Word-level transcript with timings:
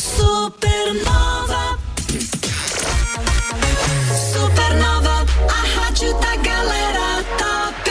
Supernova. 0.00 1.78
Supernova, 4.32 5.26
a 5.48 5.80
rádio 5.80 6.12
da 6.20 6.36
galera 6.36 7.24
top. 7.36 7.90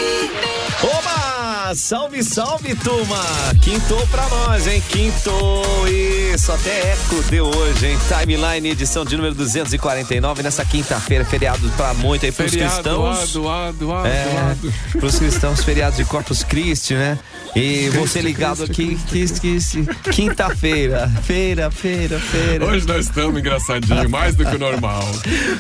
Oba! 0.84 1.76
Salve, 1.76 2.24
salve, 2.24 2.76
turma! 2.76 3.18
Quintou 3.62 4.06
pra 4.08 4.26
nós, 4.30 4.68
hein? 4.68 4.82
Quintou! 4.90 5.88
Isso, 5.88 6.52
até 6.52 6.94
eco 6.94 7.22
deu 7.30 7.46
hoje, 7.46 7.88
hein? 7.88 7.98
Timeline, 8.08 8.70
edição 8.70 9.04
de 9.04 9.18
número 9.18 9.36
249, 9.36 10.42
nessa 10.42 10.64
quinta-feira, 10.64 11.26
feriado 11.26 11.70
pra 11.76 11.94
muito 11.94 12.26
aí 12.26 12.32
pros 12.32 12.52
Feriado, 12.52 12.74
cristãos. 12.76 13.20
ado, 13.36 13.50
ado, 13.50 13.94
ado, 13.94 14.08
É, 14.08 14.56
pros 14.98 15.20
cristãos, 15.20 15.62
feriados 15.64 15.98
de 15.98 16.06
Corpus 16.06 16.42
Christi, 16.44 16.94
né? 16.94 17.20
E 17.56 17.90
você 17.90 18.22
ligado 18.22 18.64
aqui, 18.64 18.98
quinta-feira, 20.12 21.10
feira, 21.24 21.70
feira, 21.72 22.20
feira. 22.20 22.66
Hoje 22.66 22.88
nós 22.88 23.06
estamos 23.06 23.40
engraçadinho, 23.40 24.10
mais 24.10 24.36
do 24.36 24.46
que 24.46 24.56
o 24.56 24.60
normal. 24.60 25.04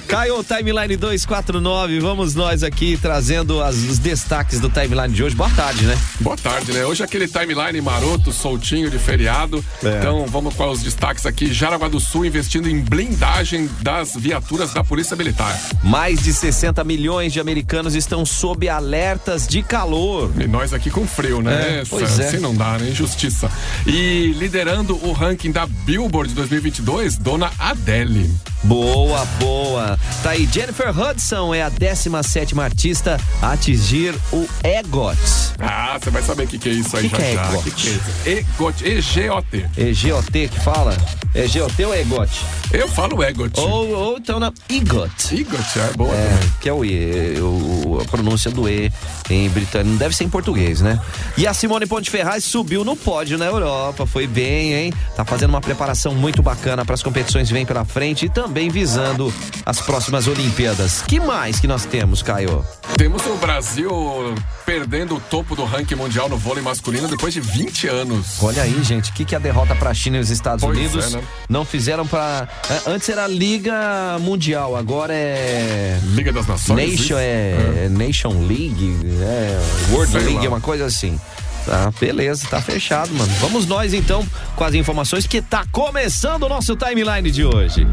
Caiu 0.07 0.43
Timeline 0.43 0.95
249, 0.95 1.99
vamos 1.99 2.35
nós 2.35 2.63
aqui 2.63 2.97
trazendo 3.01 3.61
as- 3.61 3.75
os 3.77 3.97
destaques 3.99 4.59
do 4.59 4.69
Timeline 4.69 5.13
de 5.13 5.23
hoje. 5.23 5.35
Boa 5.35 5.49
tarde, 5.49 5.85
né? 5.85 5.97
Boa 6.19 6.37
tarde, 6.37 6.71
né? 6.71 6.85
Hoje 6.85 7.01
é 7.01 7.05
aquele 7.05 7.27
timeline 7.27 7.81
maroto, 7.81 8.31
soltinho 8.31 8.89
de 8.89 8.99
feriado. 8.99 9.63
É. 9.83 9.97
Então 9.97 10.25
vamos 10.27 10.53
com 10.55 10.69
os 10.69 10.81
destaques 10.81 11.25
aqui. 11.25 11.51
Jaraguá 11.53 11.87
do 11.87 11.99
Sul 11.99 12.25
investindo 12.25 12.69
em 12.69 12.79
blindagem 12.81 13.69
das 13.81 14.15
viaturas 14.15 14.73
da 14.73 14.83
Polícia 14.83 15.15
Militar. 15.15 15.57
Mais 15.83 16.21
de 16.21 16.33
60 16.33 16.83
milhões 16.83 17.33
de 17.33 17.39
americanos 17.39 17.95
estão 17.95 18.25
sob 18.25 18.67
alertas 18.69 19.47
de 19.47 19.61
calor. 19.63 20.31
E 20.39 20.47
nós 20.47 20.73
aqui 20.73 20.89
com 20.89 21.05
frio, 21.07 21.41
né? 21.41 21.78
É, 21.78 21.78
pois 21.89 22.19
é. 22.19 22.27
Assim 22.27 22.37
não 22.39 22.55
dá, 22.55 22.77
né? 22.77 22.89
Injustiça. 22.89 23.49
E 23.85 24.33
liderando 24.37 24.95
o 25.05 25.11
ranking 25.11 25.51
da 25.51 25.65
Billboard 25.65 26.33
2022, 26.33 27.17
Dona 27.17 27.51
Adele. 27.59 28.33
Boa, 28.63 29.23
boa. 29.39 29.97
Tá 30.21 30.31
aí, 30.31 30.47
Jennifer 30.51 30.89
Hudson 30.97 31.53
é 31.53 31.61
a 31.63 31.69
17 31.69 32.59
artista 32.59 33.17
a 33.41 33.53
atingir 33.53 34.13
o 34.33 34.45
EGOT. 34.63 35.17
Ah, 35.59 35.97
você 36.01 36.09
vai 36.09 36.21
saber 36.21 36.43
o 36.43 36.47
que, 36.47 36.57
que 36.57 36.69
é 36.69 36.71
isso 36.73 36.95
aí 36.97 37.03
Que 37.03 37.09
já 37.09 37.17
que 37.17 37.23
é 37.23 37.33
já. 37.35 37.45
EGOT? 37.49 37.71
Que 37.71 37.89
é? 38.25 38.31
EGOT, 38.31 38.83
E-G-O-T. 38.85 39.65
EGOT 39.77 40.47
que 40.49 40.59
fala? 40.59 40.97
É 41.33 41.47
GOT 41.47 41.83
ou 41.85 41.95
EGOT? 41.95 42.31
Eu 42.73 42.87
falo 42.89 43.23
EGOT. 43.23 43.59
Ou, 43.59 43.89
ou 43.91 44.17
então 44.17 44.39
na 44.39 44.51
EGOT. 44.67 45.35
EGOT, 45.39 45.79
é 45.79 45.93
boa 45.95 46.13
É, 46.13 46.29
também. 46.29 46.53
que 46.59 46.69
é 46.69 46.73
o 46.73 46.83
E, 46.83 47.39
o- 47.39 47.99
a 48.01 48.05
pronúncia 48.05 48.51
do 48.51 48.67
E 48.67 48.91
em 49.29 49.49
britânico. 49.49 49.97
Deve 49.97 50.15
ser 50.15 50.23
em 50.23 50.29
português, 50.29 50.81
né? 50.81 50.99
E 51.37 51.47
a 51.47 51.53
Simone 51.53 51.85
Ponteferraz 51.85 52.43
subiu 52.43 52.83
no 52.83 52.95
pódio 52.95 53.37
na 53.37 53.45
Europa. 53.45 54.05
Foi 54.05 54.27
bem, 54.27 54.73
hein? 54.73 54.93
Tá 55.15 55.23
fazendo 55.25 55.49
uma 55.49 55.61
preparação 55.61 56.13
muito 56.13 56.41
bacana 56.41 56.85
para 56.85 56.95
as 56.95 57.03
competições 57.03 57.47
que 57.47 57.53
vêm 57.53 57.65
pela 57.65 57.85
frente 57.85 58.25
e 58.25 58.29
também 58.29 58.69
visando 58.69 59.33
as 59.65 59.79
próximas 59.81 60.27
Olimpíadas. 60.27 61.01
Que 61.01 61.19
mais 61.19 61.59
que 61.59 61.67
nós 61.67 61.85
temos, 61.85 62.21
Caio? 62.21 62.65
Temos 62.97 63.25
o 63.25 63.35
Brasil 63.35 64.35
perdendo 64.69 65.15
o 65.15 65.19
topo 65.19 65.55
do 65.55 65.65
ranking 65.65 65.95
mundial 65.95 66.29
no 66.29 66.37
vôlei 66.37 66.63
masculino 66.63 67.07
depois 67.07 67.33
de 67.33 67.41
20 67.41 67.87
anos. 67.87 68.37
Olha 68.39 68.61
aí, 68.61 68.83
gente, 68.83 69.09
o 69.09 69.13
que, 69.15 69.25
que 69.25 69.35
a 69.35 69.39
derrota 69.39 69.73
para 69.73 69.89
a 69.89 69.93
China 69.95 70.17
e 70.17 70.19
os 70.19 70.29
Estados 70.29 70.63
Pois 70.63 70.77
Unidos 70.77 71.11
é, 71.11 71.17
né? 71.17 71.23
não 71.49 71.65
fizeram 71.65 72.05
para. 72.05 72.47
Antes 72.85 73.09
era 73.09 73.25
Liga 73.25 74.19
Mundial, 74.21 74.75
agora 74.75 75.11
é. 75.11 75.99
Liga 76.09 76.31
das 76.31 76.45
Nações. 76.45 76.91
Nation 76.91 77.03
isso? 77.03 77.15
é, 77.17 77.89
Nation 77.89 78.45
League, 78.45 78.95
é 79.23 79.59
World 79.91 80.11
Sei 80.11 80.21
League, 80.21 80.37
lá. 80.37 80.45
é 80.45 80.49
uma 80.49 80.61
coisa 80.61 80.85
assim. 80.85 81.19
Tá, 81.65 81.91
beleza, 81.99 82.47
tá 82.47 82.61
fechado, 82.61 83.11
mano. 83.15 83.33
Vamos 83.39 83.65
nós 83.65 83.91
então 83.91 84.23
com 84.55 84.63
as 84.63 84.75
informações 84.75 85.25
que 85.25 85.41
tá 85.41 85.65
começando 85.71 86.43
o 86.43 86.49
nosso 86.49 86.75
timeline 86.75 87.31
de 87.31 87.43
hoje. 87.43 87.87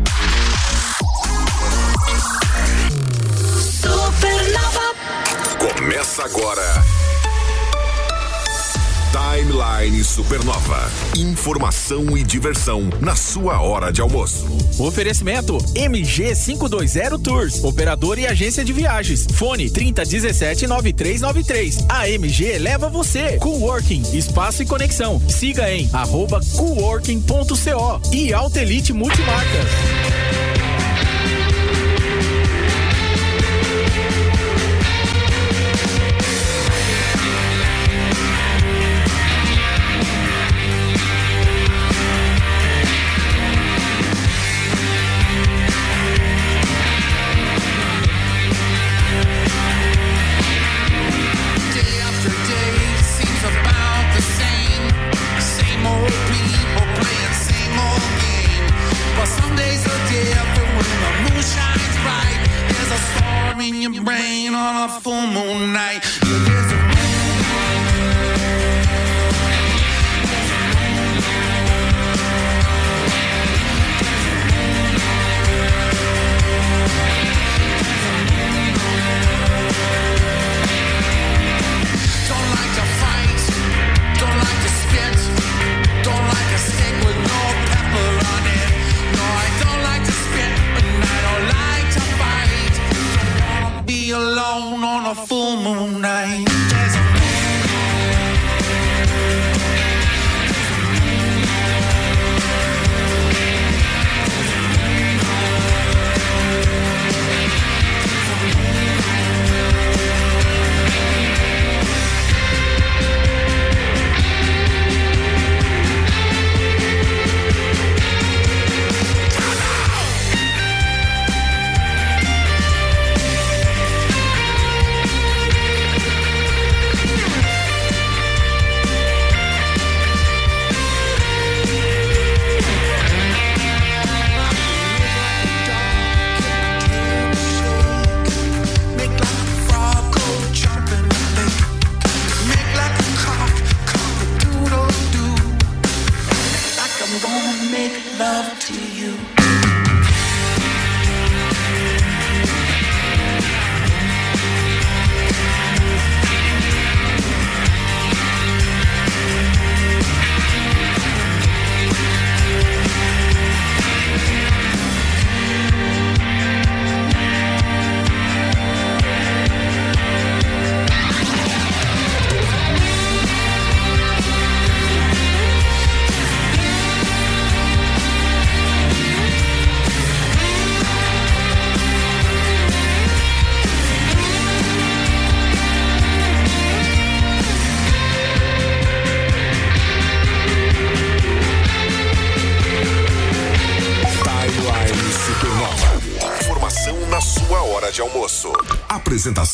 Começa 6.07 6.25
agora. 6.25 6.85
Timeline 9.11 10.05
Supernova. 10.05 10.89
Informação 11.17 12.17
e 12.17 12.23
diversão 12.23 12.89
na 13.01 13.17
sua 13.17 13.61
hora 13.61 13.93
de 13.93 14.01
almoço. 14.01 14.47
Oferecimento 14.79 15.59
MG 15.75 16.33
520 16.37 17.23
Tours, 17.23 17.65
operador 17.65 18.21
e 18.21 18.27
agência 18.27 18.65
de 18.65 18.73
viagens. 18.73 19.27
Fone 19.35 19.69
3017 19.69 20.69
9393. 20.69 21.87
A 21.89 22.09
MG 22.09 22.57
leva 22.59 22.89
você. 22.89 23.37
Coworking, 23.39 24.03
espaço 24.17 24.63
e 24.63 24.67
conexão. 24.67 25.21
Siga 25.29 25.73
em 25.73 25.91
arroba 25.93 26.41
coworking.co 26.57 28.01
e 28.13 28.33
Altelite 28.33 28.93
Multimarcas. 28.93 30.56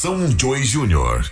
Ação 0.02 0.26
Joy 0.36 0.64
Júnior. 0.64 1.30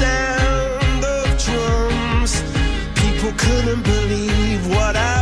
sound 0.00 1.04
of 1.04 1.26
drums. 1.44 2.32
People 3.02 3.32
couldn't 3.36 3.82
believe 3.82 4.66
what 4.68 4.96
I 4.96 5.13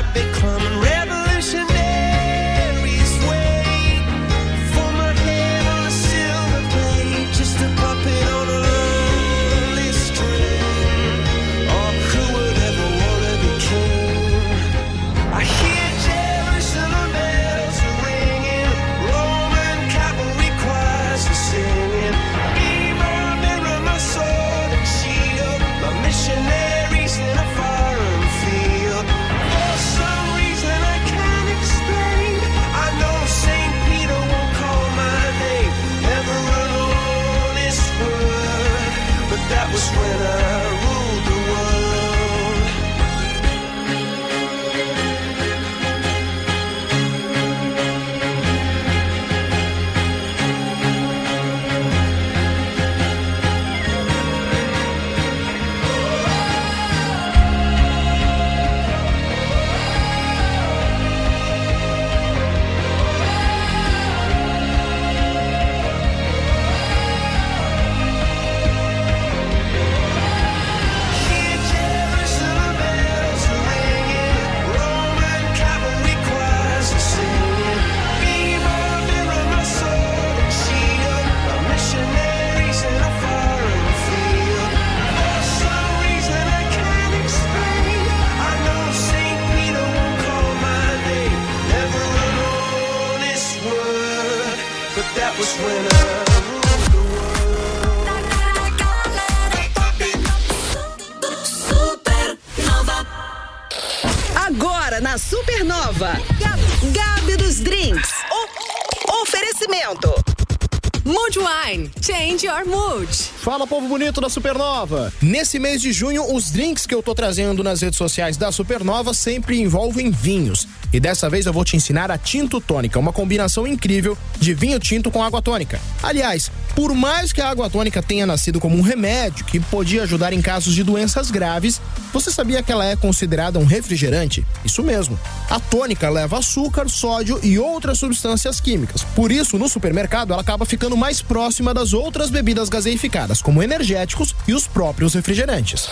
Fala, 113.43 113.67
povo 113.67 113.89
bonito 113.89 114.21
da 114.21 114.29
Supernova! 114.29 115.13
Nesse 115.21 115.59
mês 115.59 115.83
de 115.83 115.93
junho, 115.93 116.33
os 116.33 116.53
drinks 116.53 116.87
que 116.87 116.95
eu 116.95 117.03
tô 117.03 117.13
trazendo 117.13 117.65
nas 117.65 117.81
redes 117.81 117.99
sociais 117.99 118.37
da 118.37 118.53
Supernova 118.53 119.13
sempre 119.13 119.61
envolvem 119.61 120.13
vinhos. 120.13 120.69
E 120.93 121.01
dessa 121.01 121.29
vez 121.29 121.45
eu 121.45 121.53
vou 121.53 121.65
te 121.65 121.75
ensinar 121.77 122.09
a 122.09 122.17
Tinto 122.17 122.61
Tônica, 122.61 123.01
uma 123.01 123.13
combinação 123.13 123.67
incrível 123.67 124.17
de 124.39 124.55
vinho 124.55 124.79
tinto 124.79 125.11
com 125.11 125.25
água 125.25 125.43
tônica. 125.43 125.81
Aliás, 126.05 126.53
por 126.75 126.95
mais 126.95 127.33
que 127.33 127.41
a 127.41 127.51
água 127.51 127.69
tônica 127.69 128.03
tenha 128.03 128.27
nascido 128.27 128.59
como 128.59 128.77
um 128.77 128.81
remédio 128.81 129.45
que 129.45 129.61
podia 129.61 130.05
ajudar 130.05 130.33
em 130.33 130.41
casos 130.41 130.75
de 130.75 130.83
doenças 130.83 131.31
graves, 131.31 131.81
você 132.13 132.31
sabia 132.31 132.63
que 132.63 132.73
ela 132.73 132.85
é 132.87 132.97
considerada 132.97 133.59
um 133.59 133.65
refrigerante? 133.65 134.47
Isso 134.65 134.83
mesmo. 134.83 135.19
A 135.51 135.61
tônica 135.61 136.09
leva 136.09 136.39
açúcar, 136.39 136.89
sódio 136.89 137.39
e 137.43 137.59
outras 137.59 137.99
substâncias 137.99 138.61
químicas. 138.61 139.05
Por 139.15 139.31
isso, 139.31 139.59
no 139.59 139.69
supermercado, 139.69 140.33
ela 140.33 140.43
acaba 140.43 140.65
ficando 140.65 140.97
mais 140.97 141.21
próxima 141.21 141.75
das 141.75 141.93
outras 141.93 142.31
bebidas 142.31 142.69
gaseificadas, 142.69 143.43
como 143.43 143.63
energéticos 143.63 144.35
e 144.49 144.55
os 144.55 144.67
próprios 144.67 145.15
refrigerantes. 145.15 145.89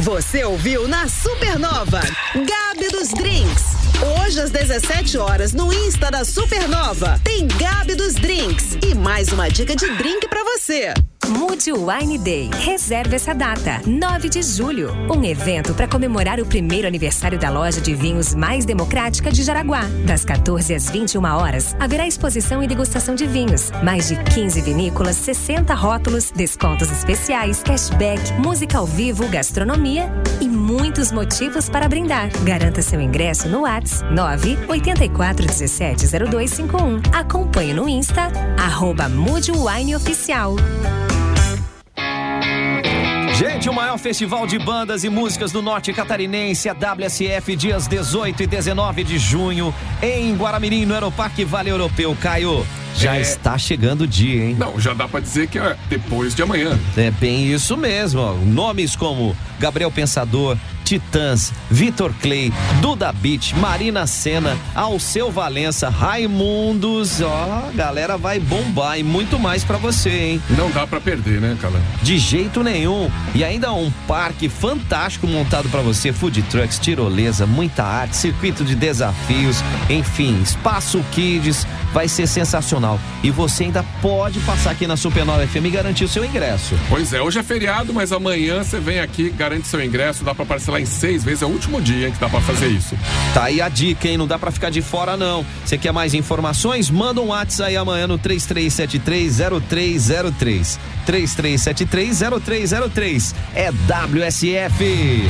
Você 0.00 0.44
ouviu 0.44 0.86
na 0.86 1.08
Supernova 1.08 2.00
Gabi 2.34 2.88
dos 2.90 3.08
Drinks. 3.08 3.64
Hoje 4.20 4.40
às 4.40 4.50
17 4.50 5.18
horas 5.18 5.52
no 5.52 5.72
Insta 5.72 6.10
da 6.10 6.24
Supernova 6.24 7.20
tem 7.24 7.48
Gabi 7.48 7.67
Drinks 8.38 8.78
e 8.88 8.94
mais 8.94 9.32
uma 9.32 9.48
dica 9.48 9.74
de 9.74 9.88
drink 9.96 10.28
para 10.28 10.44
você. 10.44 10.94
Mude 11.28 11.72
Wine 11.72 12.16
Day. 12.16 12.50
Reserve 12.64 13.14
essa 13.14 13.34
data, 13.34 13.82
9 13.86 14.30
de 14.30 14.42
julho. 14.42 14.90
Um 15.14 15.22
evento 15.22 15.74
para 15.74 15.86
comemorar 15.86 16.40
o 16.40 16.46
primeiro 16.46 16.86
aniversário 16.88 17.38
da 17.38 17.50
loja 17.50 17.80
de 17.80 17.94
vinhos 17.94 18.34
mais 18.34 18.64
democrática 18.64 19.30
de 19.30 19.42
Jaraguá. 19.42 19.82
Das 20.06 20.24
14 20.24 20.74
às 20.74 20.88
21 20.88 21.22
horas, 21.24 21.76
haverá 21.78 22.06
exposição 22.06 22.62
e 22.62 22.66
degustação 22.66 23.14
de 23.14 23.26
vinhos. 23.26 23.70
Mais 23.82 24.08
de 24.08 24.16
15 24.16 24.62
vinícolas, 24.62 25.16
60 25.16 25.74
rótulos, 25.74 26.30
descontos 26.30 26.90
especiais, 26.90 27.62
cashback, 27.62 28.32
música 28.40 28.78
ao 28.78 28.86
vivo, 28.86 29.28
gastronomia 29.28 30.10
e 30.40 30.48
muitos 30.48 31.12
motivos 31.12 31.68
para 31.68 31.88
brindar. 31.88 32.30
Garanta 32.42 32.80
seu 32.80 33.00
ingresso 33.00 33.48
no 33.48 33.62
Whats 33.62 34.02
9 34.10 34.58
84 34.66 35.46
17 35.46 36.06
0251. 36.06 37.02
Acompanhe 37.12 37.74
no 37.74 37.86
Insta, 37.86 38.30
arroba 38.56 39.10
Mude 39.10 39.52
Wine 39.52 39.94
Oficial. 39.94 40.56
Gente, 43.38 43.68
o 43.68 43.72
maior 43.72 43.96
festival 43.98 44.48
de 44.48 44.58
bandas 44.58 45.04
e 45.04 45.08
músicas 45.08 45.52
do 45.52 45.62
norte 45.62 45.92
catarinense, 45.92 46.68
a 46.68 46.72
WSF, 46.72 47.54
dias 47.54 47.86
18 47.86 48.42
e 48.42 48.46
19 48.48 49.04
de 49.04 49.16
junho, 49.16 49.72
em 50.02 50.34
Guaramirim, 50.34 50.84
no 50.84 50.92
Aeroparque 50.92 51.44
Vale 51.44 51.70
Europeu. 51.70 52.16
Caio, 52.20 52.66
já 52.96 53.16
É. 53.16 53.20
está 53.20 53.56
chegando 53.58 54.02
o 54.02 54.06
dia, 54.06 54.44
hein? 54.44 54.56
Não, 54.58 54.78
já 54.80 54.92
dá 54.94 55.06
pra 55.08 55.20
dizer 55.20 55.48
que 55.48 55.58
é 55.58 55.76
depois 55.88 56.34
de 56.34 56.42
amanhã. 56.42 56.78
É 56.96 57.10
bem 57.10 57.52
isso 57.52 57.76
mesmo. 57.76 58.20
ó. 58.20 58.32
Nomes 58.34 58.94
como 58.96 59.36
Gabriel 59.58 59.90
Pensador, 59.90 60.56
Titãs, 60.84 61.52
Vitor 61.70 62.12
Clay, 62.22 62.50
Duda 62.80 63.12
Beat, 63.12 63.52
Marina 63.54 64.06
Senna, 64.06 64.56
Alceu 64.74 65.30
Valença, 65.30 65.88
Raimundos. 65.90 67.20
Ó, 67.20 67.68
a 67.68 67.70
galera 67.74 68.16
vai 68.16 68.38
bombar 68.40 68.98
e 68.98 69.02
muito 69.02 69.38
mais 69.38 69.62
pra 69.64 69.76
você, 69.76 70.08
hein? 70.10 70.42
Não 70.56 70.70
dá 70.70 70.86
pra 70.86 71.00
perder, 71.00 71.40
né, 71.40 71.56
Calan? 71.60 71.80
De 72.02 72.16
jeito 72.18 72.62
nenhum. 72.62 73.10
E 73.34 73.44
ainda 73.44 73.72
um 73.72 73.90
parque 74.06 74.48
fantástico 74.48 75.26
montado 75.26 75.68
pra 75.68 75.82
você, 75.82 76.12
food 76.12 76.40
trucks, 76.42 76.78
tirolesa, 76.78 77.46
muita 77.46 77.84
arte, 77.84 78.16
circuito 78.16 78.64
de 78.64 78.74
desafios, 78.74 79.62
enfim, 79.90 80.40
espaço 80.42 81.04
kids, 81.12 81.66
vai 81.92 82.08
ser 82.08 82.26
sensacional. 82.26 82.87
E 83.22 83.30
você 83.30 83.64
ainda 83.64 83.84
pode 84.00 84.38
passar 84.40 84.70
aqui 84.70 84.86
na 84.86 84.96
Supernova 84.96 85.46
FM 85.46 85.66
e 85.66 85.70
garantir 85.70 86.04
o 86.04 86.08
seu 86.08 86.24
ingresso. 86.24 86.74
Pois 86.88 87.12
é, 87.12 87.20
hoje 87.20 87.38
é 87.38 87.42
feriado, 87.42 87.92
mas 87.92 88.12
amanhã 88.12 88.62
você 88.62 88.80
vem 88.80 89.00
aqui, 89.00 89.28
garante 89.30 89.66
seu 89.66 89.84
ingresso, 89.84 90.24
dá 90.24 90.34
pra 90.34 90.46
parcelar 90.46 90.80
em 90.80 90.86
seis 90.86 91.24
vezes, 91.24 91.42
é 91.42 91.46
o 91.46 91.50
último 91.50 91.80
dia 91.80 92.10
que 92.10 92.18
dá 92.18 92.28
pra 92.28 92.40
fazer 92.40 92.68
isso. 92.68 92.96
Tá 93.34 93.44
aí 93.44 93.60
a 93.60 93.68
dica, 93.68 94.08
hein? 94.08 94.16
Não 94.16 94.26
dá 94.26 94.38
pra 94.38 94.50
ficar 94.50 94.70
de 94.70 94.80
fora, 94.82 95.16
não. 95.16 95.44
Você 95.64 95.76
quer 95.76 95.92
mais 95.92 96.14
informações? 96.14 96.90
Manda 96.90 97.20
um 97.20 97.28
WhatsApp 97.28 97.68
aí 97.68 97.76
amanhã 97.76 98.06
no 98.06 98.18
33730303. 98.18 100.78
33730303. 101.06 103.34
É 103.54 103.70
WSF. 103.70 105.28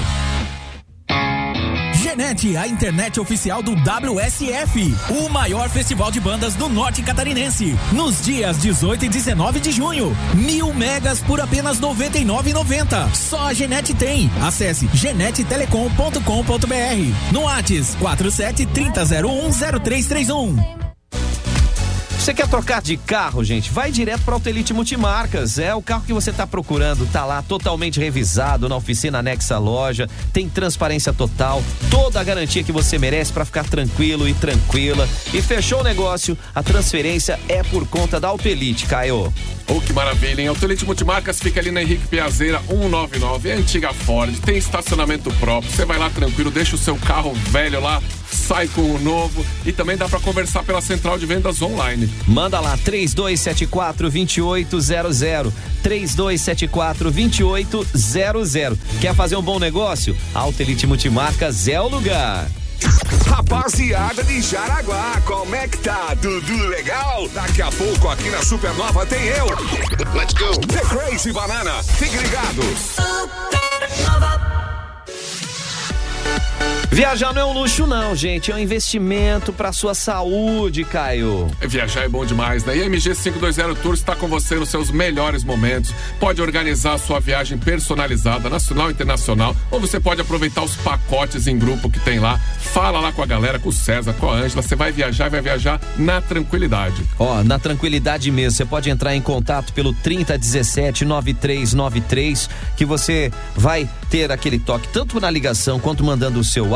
Genete, 2.19 2.57
a 2.57 2.67
internet 2.67 3.21
oficial 3.21 3.63
do 3.63 3.77
WSF, 3.77 4.93
o 5.09 5.29
maior 5.29 5.71
festival 5.71 6.11
de 6.11 6.19
bandas 6.19 6.57
do 6.57 6.69
norte 6.69 7.01
catarinense. 7.01 7.79
Nos 7.93 8.25
dias 8.25 8.59
18 8.59 9.05
e 9.05 9.09
19 9.09 9.61
de 9.61 9.71
junho, 9.71 10.17
mil 10.35 10.75
megas 10.75 11.21
por 11.21 11.41
apenas 11.41 11.79
R$ 11.79 11.87
99,90. 11.87 13.15
Só 13.15 13.47
a 13.47 13.55
Genete 13.55 13.95
tem. 13.95 14.29
Acesse 14.43 14.91
genetetelecom.com.br. 14.93 17.33
No 17.33 17.43
Whats 17.43 17.95
47 18.01 18.67
3001 18.67 19.53
0331. 19.53 20.78
Você 22.29 22.35
quer 22.35 22.47
trocar 22.47 22.83
de 22.83 22.99
carro, 22.99 23.43
gente? 23.43 23.71
Vai 23.71 23.91
direto 23.91 24.21
para 24.21 24.35
Autelite 24.35 24.75
Multimarcas. 24.75 25.59
É 25.59 25.75
o 25.75 25.81
carro 25.81 26.05
que 26.05 26.13
você 26.13 26.29
está 26.29 26.47
procurando, 26.47 27.11
tá 27.11 27.25
lá 27.25 27.41
totalmente 27.41 27.99
revisado 27.99 28.69
na 28.69 28.77
oficina 28.77 29.21
anexa 29.21 29.55
à 29.55 29.59
loja, 29.59 30.07
tem 30.31 30.47
transparência 30.47 31.11
total, 31.11 31.63
toda 31.91 32.21
a 32.21 32.25
garantia 32.25 32.63
que 32.63 32.71
você 32.71 32.99
merece 32.99 33.33
para 33.33 33.47
ficar 33.47 33.65
tranquilo 33.65 34.29
e 34.29 34.35
tranquila. 34.35 35.09
E 35.33 35.41
fechou 35.41 35.81
o 35.81 35.83
negócio, 35.83 36.37
a 36.55 36.63
transferência 36.63 37.41
é 37.49 37.63
por 37.63 37.89
conta 37.89 38.21
da 38.21 38.29
Autelite, 38.29 38.85
Caio. 38.85 39.33
Oh, 39.71 39.81
que 39.83 39.93
maravilha, 39.93 40.41
hein? 40.41 40.49
Autolite 40.49 40.87
Multimarcas 40.87 41.39
fica 41.39 41.61
ali 41.61 41.71
na 41.71 41.83
Henrique 41.83 42.07
Piazeira 42.07 42.59
199, 42.69 43.51
é 43.51 43.53
antiga 43.53 43.93
Ford, 43.93 44.35
tem 44.41 44.57
estacionamento 44.57 45.31
próprio. 45.33 45.71
Você 45.71 45.85
vai 45.85 45.99
lá 45.99 46.09
tranquilo, 46.09 46.51
deixa 46.51 46.75
o 46.75 46.79
seu 46.79 46.97
carro 46.97 47.35
velho 47.51 47.79
lá, 47.79 48.03
sai 48.31 48.67
com 48.69 48.81
o 48.81 48.99
novo 48.99 49.45
e 49.67 49.73
também 49.73 49.97
dá 49.97 50.09
pra 50.09 50.19
conversar 50.21 50.63
pela 50.63 50.81
central 50.81 51.19
de 51.19 51.27
vendas 51.27 51.61
online. 51.61 52.09
Manda 52.27 52.59
lá 52.61 52.79
3274 52.79 54.11
2800. 54.11 55.53
3274 55.83 57.11
2800. 57.11 58.79
Quer 59.01 59.15
fazer 59.15 59.37
um 59.37 59.43
bom 59.43 59.59
negócio? 59.59 60.17
Autelite 60.35 60.87
Multimarcas 60.87 61.69
é 61.69 61.79
o 61.79 61.89
lugar. 61.89 62.49
Rapaziada 63.27 64.23
de 64.25 64.41
Jaraguá, 64.41 65.21
como 65.25 65.55
é 65.55 65.69
que 65.69 65.79
tá? 65.79 66.17
Tudo 66.21 66.67
legal? 66.69 67.29
Daqui 67.29 67.63
a 67.63 67.71
pouco 67.71 68.09
aqui 68.09 68.31
na 68.31 68.43
Supernova 68.43 69.07
tem 69.07 69.23
eu. 69.27 69.47
Let's 70.15 70.35
go. 70.35 70.59
The 70.67 70.81
Crazy 70.81 71.33
Banana. 71.33 71.83
Fique 71.83 72.17
ligado. 72.17 72.63
Viajar 76.99 77.33
não 77.33 77.43
é 77.43 77.45
um 77.45 77.53
luxo, 77.53 77.87
não, 77.87 78.13
gente. 78.17 78.51
É 78.51 78.55
um 78.57 78.59
investimento 78.59 79.53
pra 79.53 79.73
sua 79.73 79.95
saúde, 79.95 80.83
Caio. 80.83 81.47
Viajar 81.61 82.03
é 82.03 82.09
bom 82.09 82.27
demais, 82.27 82.65
né? 82.65 82.77
E 82.77 82.83
a 82.83 82.87
MG 82.87 83.15
520 83.15 83.79
Tours 83.81 84.01
está 84.01 84.17
com 84.17 84.27
você 84.27 84.57
nos 84.57 84.69
seus 84.69 84.91
melhores 84.91 85.45
momentos. 85.45 85.95
Pode 86.19 86.43
organizar 86.43 86.95
a 86.95 86.99
sua 86.99 87.21
viagem 87.21 87.57
personalizada, 87.57 88.51
nacional 88.51 88.91
e 88.91 88.95
internacional, 88.95 89.55
ou 89.71 89.79
você 89.79 90.01
pode 90.01 90.21
aproveitar 90.21 90.65
os 90.65 90.75
pacotes 90.75 91.47
em 91.47 91.57
grupo 91.57 91.89
que 91.89 92.01
tem 92.01 92.19
lá. 92.19 92.37
Fala 92.59 92.99
lá 92.99 93.13
com 93.13 93.23
a 93.23 93.27
galera, 93.27 93.61
com 93.61 93.69
o 93.69 93.73
César, 93.73 94.13
com 94.15 94.29
a 94.29 94.35
Ângela. 94.35 94.61
Você 94.61 94.75
vai 94.75 94.91
viajar 94.91 95.29
e 95.29 95.31
vai 95.31 95.41
viajar 95.41 95.81
na 95.97 96.21
tranquilidade. 96.21 97.05
Ó, 97.17 97.45
na 97.45 97.61
tranquilidade 97.61 98.29
mesmo, 98.33 98.57
você 98.57 98.65
pode 98.65 98.91
entrar 98.91 99.15
em 99.15 99.23
contato 99.23 99.73
pelo 99.73 99.93
3017 99.93 101.05
9393, 101.05 102.51
que 102.77 102.85
você 102.85 103.31
vai 103.55 103.89
ter 104.11 104.33
aquele 104.33 104.59
toque 104.59 104.89
tanto 104.89 105.21
na 105.21 105.31
ligação 105.31 105.79
quanto 105.79 106.03
mandando 106.03 106.41
o 106.41 106.45
seu 106.45 106.75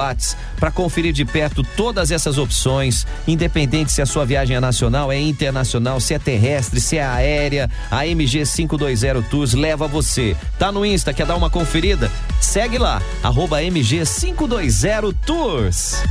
Para 0.58 0.70
conferir 0.70 1.12
de 1.12 1.24
perto 1.24 1.62
todas 1.76 2.10
essas 2.10 2.38
opções, 2.38 3.06
independente 3.26 3.92
se 3.92 4.02
a 4.02 4.06
sua 4.06 4.24
viagem 4.24 4.56
é 4.56 4.60
nacional, 4.60 5.10
é 5.10 5.18
internacional, 5.20 6.00
se 6.00 6.14
é 6.14 6.18
terrestre, 6.18 6.80
se 6.80 6.96
é 6.96 7.04
aérea, 7.04 7.70
a 7.90 8.06
MG 8.06 8.44
520 8.44 9.28
Tours 9.28 9.54
leva 9.54 9.86
você. 9.86 10.36
Tá 10.58 10.70
no 10.70 10.84
Insta, 10.84 11.12
quer 11.12 11.26
dar 11.26 11.36
uma 11.36 11.50
conferida? 11.50 12.10
Segue 12.40 12.78
lá, 12.78 13.02
arroba 13.22 13.62
MG 13.62 14.04
520 14.04 15.14
Tours. 15.24 16.02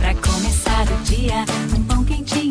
Pra 0.00 0.14
começar 0.14 0.86
o 0.88 1.02
dia. 1.04 1.81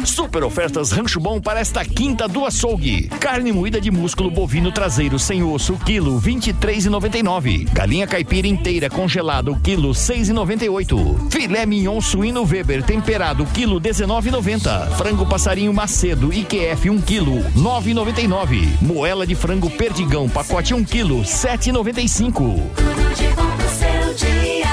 Super 0.05 0.43
ofertas 0.43 0.91
Rancho 0.91 1.19
Bom 1.19 1.39
para 1.39 1.59
esta 1.59 1.85
quinta 1.85 2.27
do 2.27 2.45
açougue. 2.45 3.07
Carne 3.19 3.51
moída 3.51 3.79
de 3.79 3.91
músculo 3.91 4.31
bovino 4.31 4.71
traseiro 4.71 5.19
sem 5.19 5.43
osso, 5.43 5.77
quilo 5.85 6.19
23,99. 6.19 7.71
Galinha 7.71 8.07
caipira 8.07 8.47
inteira 8.47 8.89
congelado, 8.89 9.55
quilo 9.63 9.91
6,98. 9.91 11.31
Filé 11.31 11.65
mignon 11.65 12.01
suíno 12.01 12.43
Weber 12.43 12.83
temperado, 12.83 13.45
quilo 13.47 13.79
19,90. 13.79 14.91
Frango 14.97 15.25
passarinho 15.25 15.73
macedo 15.73 16.33
IQF 16.33 16.89
1 16.89 17.01
quilo 17.01 17.43
9,99. 17.55 18.81
Moela 18.81 19.25
de 19.27 19.35
frango 19.35 19.69
perdigão 19.69 20.27
pacote 20.27 20.73
1 20.73 20.83
quilo 20.83 21.21
7,95. 21.21 22.31
Tudo 22.31 23.15
de 23.15 23.27
bom 23.35 23.57
pro 23.57 23.69
seu 23.69 24.13
dia. 24.15 24.67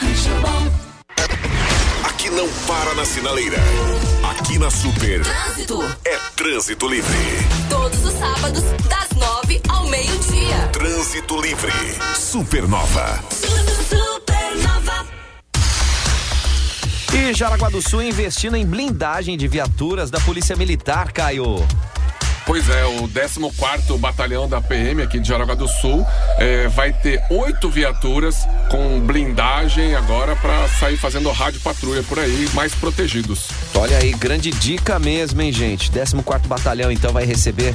Rancho 0.00 0.30
Bom. 0.40 0.70
Aqui 2.04 2.30
não 2.30 2.48
para 2.66 2.94
na 2.94 3.04
sinaleira. 3.04 3.58
Na 4.60 4.68
Super 4.70 5.22
Trânsito. 5.22 5.82
é 6.04 6.18
trânsito 6.36 6.86
livre. 6.86 7.16
Todos 7.70 8.04
os 8.04 8.12
sábados, 8.12 8.62
das 8.90 9.08
nove 9.16 9.58
ao 9.66 9.88
meio-dia. 9.88 10.68
Trânsito 10.70 11.40
livre. 11.40 11.72
Supernova. 12.14 13.24
Supernova. 13.88 15.06
E 17.14 17.32
Jaraguá 17.32 17.70
do 17.70 17.80
Sul 17.80 18.02
investindo 18.02 18.54
em 18.54 18.66
blindagem 18.66 19.38
de 19.38 19.48
viaturas 19.48 20.10
da 20.10 20.20
Polícia 20.20 20.54
Militar, 20.54 21.10
Caio. 21.10 21.66
Pois 22.50 22.68
é, 22.68 22.84
o 22.84 23.06
14º 23.06 23.96
Batalhão 23.96 24.48
da 24.48 24.60
PM 24.60 25.00
aqui 25.02 25.20
de 25.20 25.28
Jaraguá 25.28 25.54
do 25.54 25.68
Sul 25.68 26.04
eh, 26.36 26.66
vai 26.66 26.92
ter 26.92 27.22
oito 27.30 27.70
viaturas 27.70 28.44
com 28.68 28.98
blindagem 28.98 29.94
agora 29.94 30.34
para 30.34 30.66
sair 30.66 30.96
fazendo 30.96 31.30
rádio 31.30 31.60
patrulha 31.60 32.02
por 32.02 32.18
aí, 32.18 32.48
mais 32.52 32.74
protegidos. 32.74 33.50
Olha 33.72 33.98
aí, 33.98 34.10
grande 34.10 34.50
dica 34.50 34.98
mesmo, 34.98 35.40
hein, 35.40 35.52
gente? 35.52 35.92
14 35.92 36.16
Batalhão, 36.48 36.90
então, 36.90 37.12
vai 37.12 37.24
receber 37.24 37.72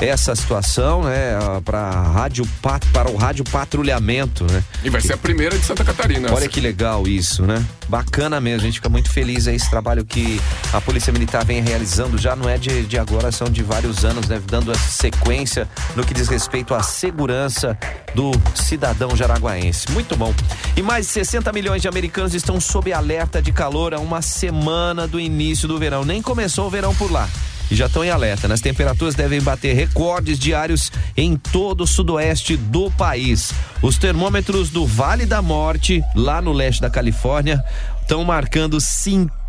essa 0.00 0.34
situação, 0.34 1.04
né, 1.04 1.38
para 1.64 1.90
rádio 1.90 2.46
para 2.92 3.10
o 3.10 3.16
rádio 3.16 3.44
patrulhamento, 3.44 4.44
né? 4.50 4.62
E 4.84 4.90
vai 4.90 5.00
ser 5.00 5.14
a 5.14 5.16
primeira 5.16 5.58
de 5.58 5.64
Santa 5.64 5.84
Catarina. 5.84 6.32
Olha 6.32 6.48
que 6.48 6.60
legal 6.60 7.06
isso, 7.06 7.44
né? 7.44 7.64
Bacana 7.88 8.40
mesmo, 8.40 8.62
a 8.62 8.64
gente 8.64 8.74
fica 8.74 8.88
muito 8.88 9.10
feliz 9.10 9.46
aí 9.46 9.56
esse 9.56 9.70
trabalho 9.70 10.04
que 10.04 10.40
a 10.72 10.80
Polícia 10.80 11.12
Militar 11.12 11.44
vem 11.44 11.62
realizando 11.62 12.18
já 12.18 12.36
não 12.36 12.48
é 12.48 12.58
de, 12.58 12.82
de 12.84 12.98
agora, 12.98 13.32
são 13.32 13.48
de 13.48 13.62
vários 13.62 14.04
anos, 14.04 14.28
né? 14.28 14.40
Dando 14.46 14.72
essa 14.72 14.90
sequência 14.90 15.68
no 15.94 16.04
que 16.04 16.12
diz 16.12 16.28
respeito 16.28 16.74
à 16.74 16.82
segurança 16.82 17.78
do 18.14 18.32
cidadão 18.54 19.16
jaraguaense. 19.16 19.90
Muito 19.92 20.16
bom. 20.16 20.34
E 20.76 20.82
mais 20.82 21.06
de 21.06 21.12
60 21.12 21.52
milhões 21.52 21.80
de 21.80 21.88
americanos 21.88 22.34
estão 22.34 22.60
sob 22.60 22.92
alerta 22.92 23.40
de 23.40 23.52
calor 23.52 23.94
há 23.94 23.98
uma 23.98 24.20
semana 24.20 25.06
do 25.06 25.18
início 25.18 25.66
do 25.66 25.78
verão. 25.78 26.04
Nem 26.04 26.20
começou 26.20 26.66
o 26.66 26.70
verão 26.70 26.94
por 26.94 27.10
lá 27.10 27.28
e 27.70 27.74
já 27.74 27.86
estão 27.86 28.04
em 28.04 28.10
alerta. 28.10 28.46
né? 28.48 28.54
As 28.54 28.60
temperaturas 28.60 29.14
devem 29.14 29.40
bater 29.40 29.74
recordes 29.74 30.38
diários 30.38 30.90
em 31.16 31.36
todo 31.36 31.82
o 31.82 31.86
sudoeste 31.86 32.56
do 32.56 32.90
país. 32.92 33.52
Os 33.82 33.98
termômetros 33.98 34.70
do 34.70 34.86
Vale 34.86 35.26
da 35.26 35.42
Morte, 35.42 36.02
lá 36.14 36.40
no 36.40 36.52
leste 36.52 36.80
da 36.80 36.88
Califórnia, 36.90 37.62
estão 38.02 38.22
marcando 38.24 38.80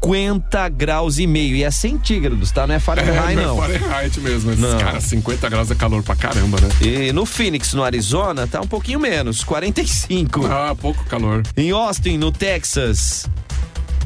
50 0.01 0.67
graus 0.69 1.17
e 1.19 1.27
meio. 1.27 1.55
E 1.55 1.63
é 1.63 1.71
centígrados, 1.71 2.51
tá? 2.51 2.65
Não 2.67 2.75
é 2.75 2.79
Fahrenheit, 2.79 3.37
É, 3.37 3.43
não. 3.45 3.55
não 3.57 3.63
é 3.65 3.77
Fahrenheit 3.79 4.19
mesmo. 4.19 4.51
Esses 4.51 4.61
Não. 4.63 4.77
Cara, 4.79 4.99
50 5.01 5.49
graus 5.49 5.71
é 5.71 5.75
calor 5.75 6.03
pra 6.03 6.15
caramba, 6.15 6.59
né? 6.59 6.69
E 6.81 7.11
no 7.13 7.25
Phoenix, 7.25 7.73
no 7.73 7.83
Arizona, 7.83 8.47
tá 8.47 8.59
um 8.61 8.67
pouquinho 8.67 8.99
menos, 8.99 9.43
45. 9.43 10.45
Ah, 10.47 10.75
pouco 10.79 11.03
calor. 11.05 11.43
Em 11.55 11.71
Austin, 11.71 12.17
no 12.17 12.31
Texas, 12.31 13.27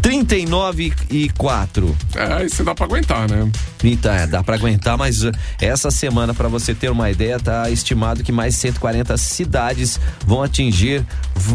39 0.01 0.93
e 1.09 1.29
4. 1.29 1.97
É, 2.15 2.45
isso 2.45 2.63
dá 2.63 2.73
pra 2.73 2.85
aguentar, 2.85 3.29
né? 3.29 3.49
Então, 3.83 4.13
é, 4.13 4.27
dá 4.27 4.43
pra 4.43 4.55
aguentar, 4.55 4.97
mas 4.97 5.23
uh, 5.23 5.31
essa 5.59 5.89
semana, 5.91 6.33
pra 6.33 6.47
você 6.47 6.73
ter 6.73 6.89
uma 6.89 7.09
ideia, 7.09 7.39
tá 7.39 7.69
estimado 7.69 8.23
que 8.23 8.31
mais 8.31 8.55
140 8.55 9.15
cidades 9.17 9.99
vão 10.25 10.43
atingir 10.43 11.05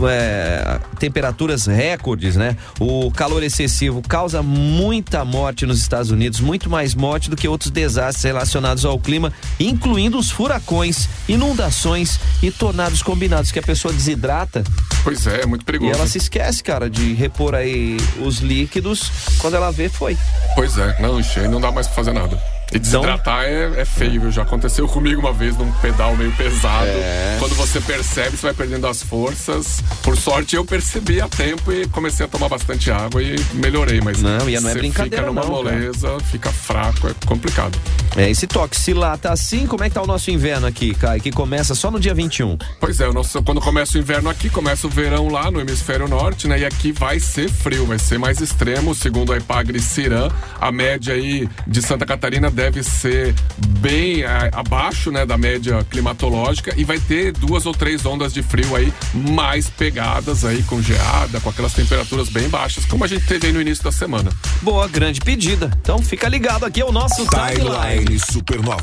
é, 0.08 0.80
temperaturas 0.98 1.66
recordes, 1.66 2.36
né? 2.36 2.56
O 2.80 3.10
calor 3.10 3.42
excessivo 3.42 4.02
causa 4.02 4.42
muita 4.42 5.24
morte 5.24 5.66
nos 5.66 5.80
Estados 5.80 6.10
Unidos, 6.10 6.40
muito 6.40 6.68
mais 6.68 6.94
morte 6.94 7.30
do 7.30 7.36
que 7.36 7.46
outros 7.46 7.70
desastres 7.70 8.24
relacionados 8.24 8.84
ao 8.84 8.98
clima, 8.98 9.32
incluindo 9.58 10.18
os 10.18 10.30
furacões, 10.30 11.08
inundações 11.28 12.18
e 12.42 12.50
tornados 12.50 13.02
combinados, 13.02 13.50
que 13.50 13.58
a 13.58 13.62
pessoa 13.62 13.92
desidrata 13.92 14.64
Pois 15.06 15.24
é, 15.26 15.42
é 15.42 15.46
muito 15.46 15.62
e 15.62 15.64
perigoso. 15.64 15.92
ela 15.92 16.06
se 16.08 16.18
esquece, 16.18 16.64
cara, 16.64 16.90
de 16.90 17.14
repor 17.14 17.54
aí 17.54 17.96
os 18.24 18.35
líquidos. 18.38 19.10
Quando 19.38 19.54
ela 19.54 19.70
vê, 19.70 19.88
foi. 19.88 20.16
Pois 20.54 20.76
é, 20.78 21.00
não, 21.00 21.20
encher, 21.20 21.48
não 21.48 21.60
dá 21.60 21.70
mais 21.70 21.86
pra 21.86 21.96
fazer 21.96 22.12
nada. 22.12 22.55
E 22.72 22.78
desidratar 22.78 23.44
é, 23.44 23.80
é 23.80 23.84
feio, 23.84 24.22
viu? 24.22 24.30
Já 24.30 24.42
aconteceu 24.42 24.88
comigo 24.88 25.20
uma 25.20 25.32
vez 25.32 25.56
num 25.56 25.70
pedal 25.74 26.16
meio 26.16 26.32
pesado. 26.32 26.88
É. 26.88 27.36
Quando 27.38 27.54
você 27.54 27.80
percebe, 27.80 28.36
você 28.36 28.46
vai 28.46 28.54
perdendo 28.54 28.86
as 28.86 29.02
forças. 29.02 29.82
Por 30.02 30.16
sorte, 30.16 30.56
eu 30.56 30.64
percebi 30.64 31.20
a 31.20 31.28
tempo 31.28 31.72
e 31.72 31.86
comecei 31.88 32.26
a 32.26 32.28
tomar 32.28 32.48
bastante 32.48 32.90
água 32.90 33.22
e 33.22 33.36
melhorei, 33.54 34.00
mas. 34.00 34.20
Não, 34.20 34.48
e 34.48 34.58
não 34.58 34.68
é 34.68 34.72
você 34.72 34.78
brincadeira 34.78 35.26
Fica 35.26 35.32
numa 35.32 35.42
não, 35.42 35.62
cara. 35.62 35.76
moleza, 35.76 36.18
fica 36.30 36.50
fraco, 36.50 37.08
é 37.08 37.14
complicado. 37.24 37.78
É, 38.16 38.28
esse 38.30 38.46
toque, 38.46 38.76
se 38.76 38.92
lá 38.92 39.16
tá 39.16 39.32
assim, 39.32 39.66
como 39.66 39.84
é 39.84 39.88
que 39.88 39.94
tá 39.94 40.02
o 40.02 40.06
nosso 40.06 40.30
inverno 40.30 40.66
aqui, 40.66 40.94
Kai? 40.94 41.20
Que 41.20 41.30
começa 41.30 41.74
só 41.74 41.90
no 41.90 42.00
dia 42.00 42.14
21. 42.14 42.56
Pois 42.80 43.00
é, 43.00 43.08
o 43.08 43.12
nosso, 43.12 43.42
quando 43.42 43.60
começa 43.60 43.96
o 43.96 44.00
inverno 44.00 44.28
aqui, 44.28 44.48
começa 44.50 44.86
o 44.86 44.90
verão 44.90 45.28
lá 45.28 45.50
no 45.50 45.60
hemisfério 45.60 46.08
norte, 46.08 46.48
né? 46.48 46.60
E 46.60 46.64
aqui 46.64 46.90
vai 46.92 47.20
ser 47.20 47.48
frio, 47.48 47.86
vai 47.86 47.98
ser 47.98 48.18
mais 48.18 48.40
extremo, 48.40 48.94
segundo 48.94 49.32
a 49.32 49.36
Ipagre 49.36 49.80
Cirã. 49.80 50.30
A 50.60 50.72
média 50.72 51.14
aí 51.14 51.48
de 51.66 51.82
Santa 51.82 52.04
Catarina 52.06 52.50
deve 52.56 52.82
ser 52.82 53.34
bem 53.80 54.24
ah, 54.24 54.48
abaixo, 54.52 55.12
né, 55.12 55.26
da 55.26 55.36
média 55.36 55.84
climatológica 55.90 56.72
e 56.74 56.84
vai 56.84 56.98
ter 56.98 57.32
duas 57.32 57.66
ou 57.66 57.74
três 57.74 58.06
ondas 58.06 58.32
de 58.32 58.42
frio 58.42 58.74
aí 58.74 58.92
mais 59.12 59.68
pegadas 59.68 60.42
aí 60.42 60.62
com 60.62 60.80
geada, 60.80 61.38
com 61.38 61.50
aquelas 61.50 61.74
temperaturas 61.74 62.30
bem 62.30 62.48
baixas, 62.48 62.86
como 62.86 63.04
a 63.04 63.06
gente 63.06 63.26
teve 63.26 63.48
aí 63.48 63.52
no 63.52 63.60
início 63.60 63.84
da 63.84 63.92
semana. 63.92 64.30
Boa, 64.62 64.88
grande 64.88 65.20
pedida. 65.20 65.70
Então 65.82 65.98
fica 65.98 66.28
ligado 66.28 66.64
aqui, 66.64 66.80
é 66.80 66.84
o 66.84 66.92
nosso 66.92 67.26
timeline. 67.26 68.18
Supernova. 68.18 68.80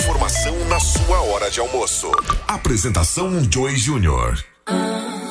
Informação 0.00 0.54
na 0.68 0.78
sua 0.78 1.20
hora 1.22 1.50
de 1.50 1.60
almoço. 1.60 2.10
Apresentação 2.46 3.42
Joy 3.50 3.74
Júnior. 3.76 4.38
She 4.68 5.27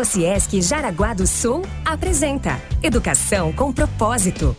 Unisociesc 0.00 0.62
Jaraguá 0.62 1.12
do 1.12 1.26
Sul 1.26 1.60
apresenta 1.84 2.58
Educação 2.82 3.52
com 3.52 3.70
propósito. 3.70 4.56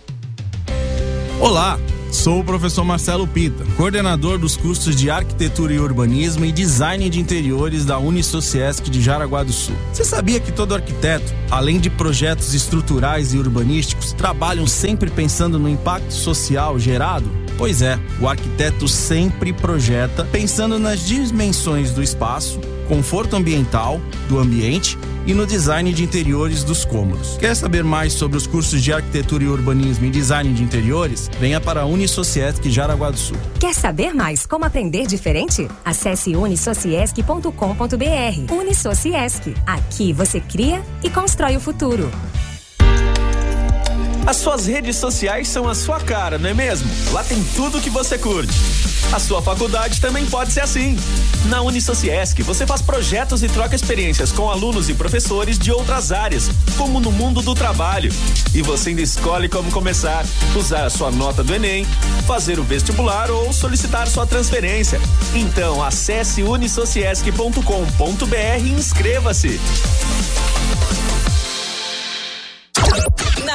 Olá, 1.40 1.80
sou 2.12 2.42
o 2.42 2.44
professor 2.44 2.84
Marcelo 2.84 3.28
Pita, 3.28 3.66
coordenador 3.76 4.38
dos 4.38 4.56
cursos 4.56 4.96
de 4.96 5.10
Arquitetura 5.10 5.74
e 5.74 5.80
Urbanismo 5.80 6.46
e 6.46 6.52
Design 6.52 7.10
de 7.10 7.20
Interiores 7.20 7.86
da 7.86 7.98
Unisociesc 7.98 8.88
de 8.88 9.02
Jaraguá 9.02 9.42
do 9.42 9.52
Sul. 9.52 9.76
Você 9.92 10.06
sabia 10.06 10.40
que 10.40 10.52
todo 10.52 10.76
arquiteto, 10.76 11.34
além 11.50 11.80
de 11.80 11.90
projetos 11.90 12.54
estruturais 12.54 13.34
e 13.34 13.40
urbanísticos, 13.40 14.14
trabalham 14.14 14.68
sempre 14.68 15.10
pensando 15.10 15.58
no 15.58 15.68
impacto 15.68 16.14
social 16.14 16.78
gerado? 16.78 17.41
Pois 17.62 17.82
é, 17.84 18.00
o 18.20 18.28
arquiteto 18.28 18.88
sempre 18.88 19.54
projeta 19.54 20.26
pensando 20.26 20.80
nas 20.80 21.06
dimensões 21.06 21.92
do 21.92 22.02
espaço, 22.02 22.60
conforto 22.88 23.36
ambiental 23.36 24.02
do 24.28 24.40
ambiente 24.40 24.98
e 25.28 25.34
no 25.36 25.46
design 25.46 25.94
de 25.94 26.04
interiores 26.04 26.64
dos 26.64 26.84
cômodos. 26.84 27.38
Quer 27.38 27.56
saber 27.56 27.84
mais 27.84 28.14
sobre 28.14 28.36
os 28.36 28.48
cursos 28.48 28.82
de 28.82 28.92
arquitetura 28.92 29.44
e 29.44 29.48
urbanismo 29.48 30.08
e 30.08 30.10
design 30.10 30.52
de 30.56 30.64
interiores? 30.64 31.30
Venha 31.40 31.62
para 31.62 31.82
a 31.82 31.86
Unisociesc 31.86 32.68
Jaraguá 32.68 33.12
do 33.12 33.20
Sul. 33.20 33.38
Quer 33.60 33.76
saber 33.76 34.12
mais 34.12 34.48
como 34.48 34.66
aprender 34.66 35.06
diferente? 35.06 35.68
Acesse 35.86 36.36
unisociesc.com.br. 36.36 38.52
Unisociesc. 38.52 39.54
Aqui 39.68 40.12
você 40.14 40.40
cria 40.40 40.82
e 41.04 41.12
constrói 41.12 41.58
o 41.58 41.60
futuro. 41.60 42.10
As 44.32 44.38
suas 44.38 44.66
redes 44.66 44.96
sociais 44.96 45.50
são 45.50 45.68
a 45.68 45.76
sua 45.76 46.00
cara, 46.00 46.38
não 46.38 46.50
é 46.50 46.54
mesmo? 46.54 46.90
Lá 47.12 47.22
tem 47.22 47.44
tudo 47.54 47.82
que 47.82 47.90
você 47.90 48.18
curte. 48.18 48.54
A 49.12 49.20
sua 49.20 49.42
faculdade 49.42 50.00
também 50.00 50.26
pode 50.26 50.54
ser 50.54 50.62
assim. 50.62 50.98
Na 51.48 51.62
Unisociesc, 51.62 52.42
você 52.42 52.66
faz 52.66 52.82
projetos 52.82 53.44
e 53.44 53.50
troca 53.50 53.76
experiências 53.76 54.32
com 54.32 54.50
alunos 54.50 54.88
e 54.88 54.94
professores 54.94 55.60
de 55.60 55.70
outras 55.70 56.14
áreas, 56.14 56.50
como 56.78 57.02
no 57.02 57.12
mundo 57.12 57.42
do 57.42 57.54
trabalho. 57.54 58.10
E 58.54 58.62
você 58.62 58.92
ainda 58.92 59.02
escolhe 59.02 59.50
como 59.50 59.70
começar, 59.70 60.26
usar 60.56 60.86
a 60.86 60.90
sua 60.90 61.12
nota 61.12 61.44
do 61.44 61.54
Enem, 61.54 61.86
fazer 62.26 62.58
o 62.58 62.64
vestibular 62.64 63.30
ou 63.30 63.52
solicitar 63.52 64.08
sua 64.08 64.26
transferência. 64.26 65.02
Então, 65.36 65.84
acesse 65.84 66.42
unisociesc.com.br 66.42 68.64
e 68.64 68.70
inscreva-se. 68.70 69.60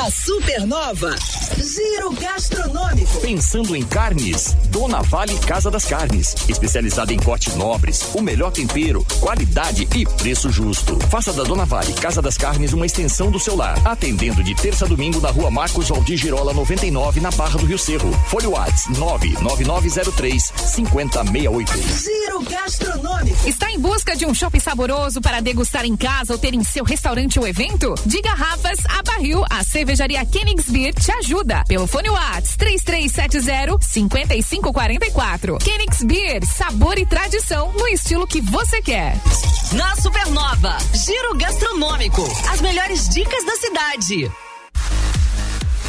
Na 0.07 0.11
Supernova, 0.12 1.16
Giro 1.57 2.12
Gastronômico. 2.12 3.21
Pensando 3.21 3.75
em 3.75 3.83
carnes? 3.83 4.57
Dona 4.69 5.03
Vale 5.03 5.37
Casa 5.40 5.69
das 5.69 5.85
Carnes. 5.85 6.33
Especializada 6.49 7.12
em 7.12 7.19
cortes 7.19 7.57
nobres, 7.57 8.14
o 8.14 8.23
melhor 8.23 8.53
tempero, 8.53 9.05
qualidade 9.19 9.88
e 9.97 10.07
preço 10.07 10.49
justo. 10.49 10.97
Faça 11.09 11.33
da 11.33 11.42
Dona 11.42 11.64
Vale 11.64 11.92
Casa 11.95 12.23
das 12.23 12.38
Carnes 12.38 12.73
uma 12.73 12.87
extensão 12.87 13.33
do 13.33 13.40
seu 13.40 13.57
lar. 13.57 13.85
Atendendo 13.85 14.45
de 14.45 14.55
terça 14.55 14.85
a 14.85 14.88
domingo 14.88 15.21
na 15.21 15.31
rua 15.31 15.51
Marcos 15.51 15.88
Valdir 15.88 16.16
Girola 16.16 16.55
99, 16.55 17.21
na 17.21 17.33
Barra 17.33 17.59
do 17.59 17.66
Rio 17.66 17.79
Cerro. 17.79 18.12
Folha 18.29 18.49
Whats 18.49 18.87
99903 18.90 20.53
5068. 20.57 21.73
Giro 22.05 22.45
Gastronômico. 22.45 23.49
Está 23.49 23.73
em 23.73 23.81
busca 23.81 24.14
de 24.14 24.25
um 24.25 24.33
shopping 24.33 24.61
saboroso 24.61 25.21
para 25.21 25.40
degustar 25.40 25.85
em 25.85 25.97
casa 25.97 26.33
ou 26.33 26.38
ter 26.38 26.55
em 26.55 26.62
seu 26.62 26.85
restaurante 26.85 27.40
ou 27.40 27.49
evento? 27.49 27.95
De 28.07 28.21
garrafas 28.21 28.79
a 28.88 29.03
barril, 29.03 29.45
a 29.51 29.64
cervejaria 29.97 30.27
Königsbeer 30.27 30.93
te 30.95 31.11
ajuda. 31.13 31.65
Pelo 31.67 31.87
fone 31.87 32.11
Whats 32.11 32.59
3370-5544. 32.59 35.57
Königsbeer, 35.65 36.45
sabor 36.45 36.99
e 36.99 37.07
tradição 37.07 37.73
no 37.73 37.89
estilo 37.89 38.27
que 38.27 38.43
você 38.43 38.83
quer. 38.83 39.17
Na 39.73 39.97
Supernova, 39.97 40.77
Giro 40.93 41.35
Gastronômico. 41.37 42.23
As 42.53 42.61
melhores 42.61 43.09
dicas 43.09 43.43
da 43.45 43.57
cidade. 43.57 44.31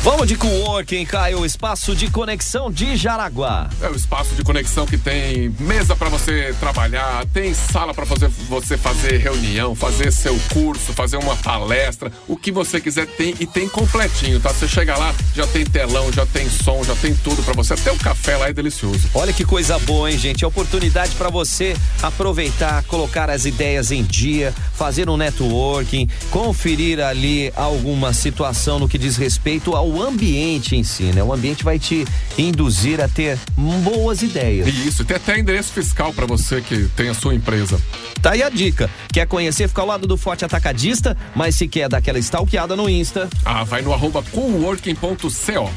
Vamos 0.10 0.26
de 0.26 0.38
coworking, 0.38 1.04
Caio, 1.04 1.46
espaço 1.46 1.94
de 1.94 2.10
conexão 2.10 2.72
de 2.72 2.96
Jaraguá. 2.96 3.70
É 3.82 3.90
o 3.90 3.94
espaço 3.94 4.34
de 4.36 4.42
conexão 4.42 4.86
que 4.86 4.98
tem 4.98 5.54
mesa 5.60 5.98
para 5.98 6.08
você 6.08 6.56
trabalhar, 6.62 7.26
tem 7.34 7.54
sala 7.54 7.94
para 7.94 8.06
fazer 8.06 8.30
você 8.48 8.78
fazer 8.78 9.18
reunião, 9.18 9.76
fazer 9.76 10.14
seu 10.14 10.40
curso, 10.54 10.94
fazer 10.94 11.18
uma 11.18 11.36
palestra, 11.36 12.10
o 12.26 12.38
que 12.38 12.54
você 12.54 12.80
quiser 12.80 13.06
tem 13.06 13.36
e 13.38 13.46
tem 13.46 13.68
completinho, 13.68 14.40
tá? 14.40 14.54
Você 14.54 14.66
chega 14.66 14.96
lá, 14.96 15.14
já 15.36 15.46
tem 15.46 15.66
telão, 15.66 16.10
já 16.10 16.26
tem 16.26 16.50
som, 16.50 16.86
já 16.86 16.96
tem 16.96 17.14
tudo 17.14 17.44
para 17.44 17.54
você. 17.54 17.74
Até 17.74 17.92
o 17.92 17.98
café 17.98 18.38
lá 18.38 18.48
é 18.48 18.54
delicioso. 18.54 19.10
Olha 19.14 19.34
que 19.34 19.44
coisa 19.44 19.78
boa, 19.80 20.10
hein, 20.10 20.18
gente? 20.18 20.46
É 20.46 20.48
oportunidade 20.48 21.16
para 21.16 21.30
você 21.30 21.76
aproveitar, 22.02 22.82
colocar 22.84 23.30
as 23.30 23.44
ideias 23.44 23.92
em 23.92 24.06
dia, 24.06 24.56
fazer 24.74 25.10
um 25.10 25.18
networking, 25.18 26.08
conferir 26.32 27.02
ali 27.02 27.52
alguma 27.58 28.14
situação 28.14 28.80
no 28.80 28.88
que 28.88 28.98
diz 28.98 29.18
respeito 29.18 29.76
ao 29.76 29.97
ambiente 30.02 30.76
em 30.76 30.84
si, 30.84 31.04
né? 31.04 31.24
O 31.24 31.34
ambiente 31.34 31.64
vai 31.64 31.80
te 31.80 32.06
induzir 32.38 33.02
a 33.02 33.08
ter 33.08 33.38
boas 33.56 34.22
ideias. 34.22 34.68
Isso, 34.68 35.06
tem 35.06 35.18
até 35.18 35.40
endereço 35.40 35.72
fiscal 35.72 36.14
para 36.14 36.26
você 36.26 36.62
que 36.62 36.90
tem 36.96 37.10
a 37.10 37.14
sua 37.14 37.34
empresa. 37.34 37.80
Tá 38.22 38.32
aí 38.32 38.44
a 38.44 38.50
dica. 38.50 38.90
Quer 39.12 39.28
conhecer? 39.28 39.68
Fica 39.68 39.82
ao 39.82 39.88
lado 39.88 40.08
do 40.08 40.18
Forte 40.18 40.46
Atacadista, 40.46 41.16
mas 41.36 41.56
se 41.56 41.68
quer 41.68 41.90
dar 41.90 41.98
aquela 41.98 42.20
stalkeada 42.20 42.76
no 42.76 42.90
Insta. 42.90 43.30
Ah, 43.46 43.64
vai 43.64 43.82
no 43.82 43.94
arroba 43.94 44.24
coworking.co. 44.24 45.72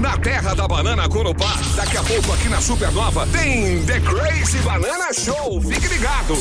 Na 0.00 0.16
terra 0.16 0.54
da 0.54 0.68
banana 0.68 1.08
Corupá, 1.08 1.58
daqui 1.74 1.96
a 1.96 2.02
pouco 2.04 2.32
aqui 2.32 2.48
na 2.48 2.60
Supernova 2.60 3.26
tem 3.26 3.82
The 3.84 3.98
Crazy 4.00 4.58
Banana 4.58 5.12
Show. 5.12 5.60
Fique 5.60 5.88
ligado. 5.88 6.34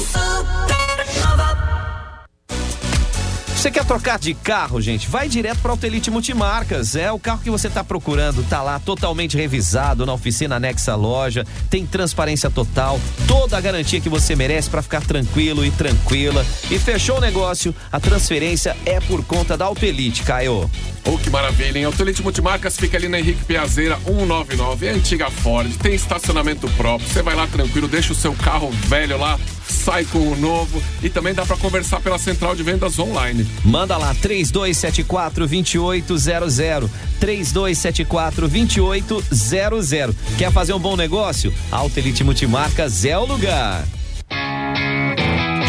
Você 3.58 3.72
quer 3.72 3.84
trocar 3.84 4.20
de 4.20 4.36
carro, 4.36 4.80
gente? 4.80 5.10
Vai 5.10 5.28
direto 5.28 5.58
para 5.62 5.72
Autelite 5.72 6.12
Multimarcas. 6.12 6.96
É 6.96 7.12
o 7.12 7.18
carro 7.18 7.42
que 7.42 7.50
você 7.50 7.68
está 7.68 7.84
procurando, 7.84 8.48
tá 8.48 8.62
lá 8.62 8.80
totalmente 8.80 9.36
revisado 9.36 10.06
na 10.06 10.14
oficina 10.14 10.58
anexa 10.58 10.92
à 10.92 10.96
loja, 10.96 11.44
tem 11.68 11.84
transparência 11.84 12.52
total, 12.52 13.02
toda 13.28 13.58
a 13.58 13.62
garantia 13.62 14.00
que 14.00 14.10
você 14.10 14.36
merece 14.36 14.70
para 14.70 14.84
ficar 14.84 15.02
tranquilo 15.02 15.66
e 15.66 15.72
tranquila. 15.72 16.46
E 16.70 16.78
fechou 16.78 17.18
o 17.18 17.20
negócio, 17.20 17.74
a 17.92 18.00
transferência 18.00 18.78
é 18.86 19.00
por 19.00 19.26
conta 19.26 19.58
da 19.58 19.66
Autelite, 19.66 20.22
Caio. 20.22 20.70
Oh, 21.04 21.18
que 21.18 21.32
maravilha, 21.32 21.80
hein? 21.80 21.86
Autolite 21.86 22.22
Multimarcas 22.22 22.78
fica 22.78 22.96
ali 22.96 23.10
na 23.10 23.18
Henrique 23.18 23.44
Piazeira 23.44 23.98
199, 24.06 24.86
é 24.86 24.92
antiga 24.92 25.32
Ford, 25.32 25.76
tem 25.78 25.96
estacionamento 25.96 26.70
próprio, 26.78 27.10
você 27.10 27.24
vai 27.24 27.34
lá 27.34 27.48
tranquilo, 27.48 27.88
deixa 27.88 28.14
o 28.14 28.16
seu 28.16 28.34
carro 28.34 28.70
velho 28.70 29.18
lá, 29.18 29.40
sai 29.88 30.04
com 30.04 30.20
o 30.20 30.36
novo 30.36 30.84
e 31.02 31.10
também 31.10 31.34
dá 31.34 31.46
para 31.46 31.56
conversar 31.56 32.02
pela 32.02 32.20
central 32.20 32.54
de 32.54 32.62
vendas 32.62 33.00
online. 33.00 33.48
Manda 33.64 33.96
lá 33.96 34.14
3274 34.16 35.48
2800. 35.48 36.92
3274 37.22 38.50
2800. 38.50 40.16
Quer 40.38 40.52
fazer 40.52 40.74
um 40.74 40.80
bom 40.80 40.98
negócio? 40.98 41.54
Autelite 41.72 42.22
Multimarcas 42.22 43.06
é 43.06 43.18
o 43.18 43.26
lugar. 43.26 43.86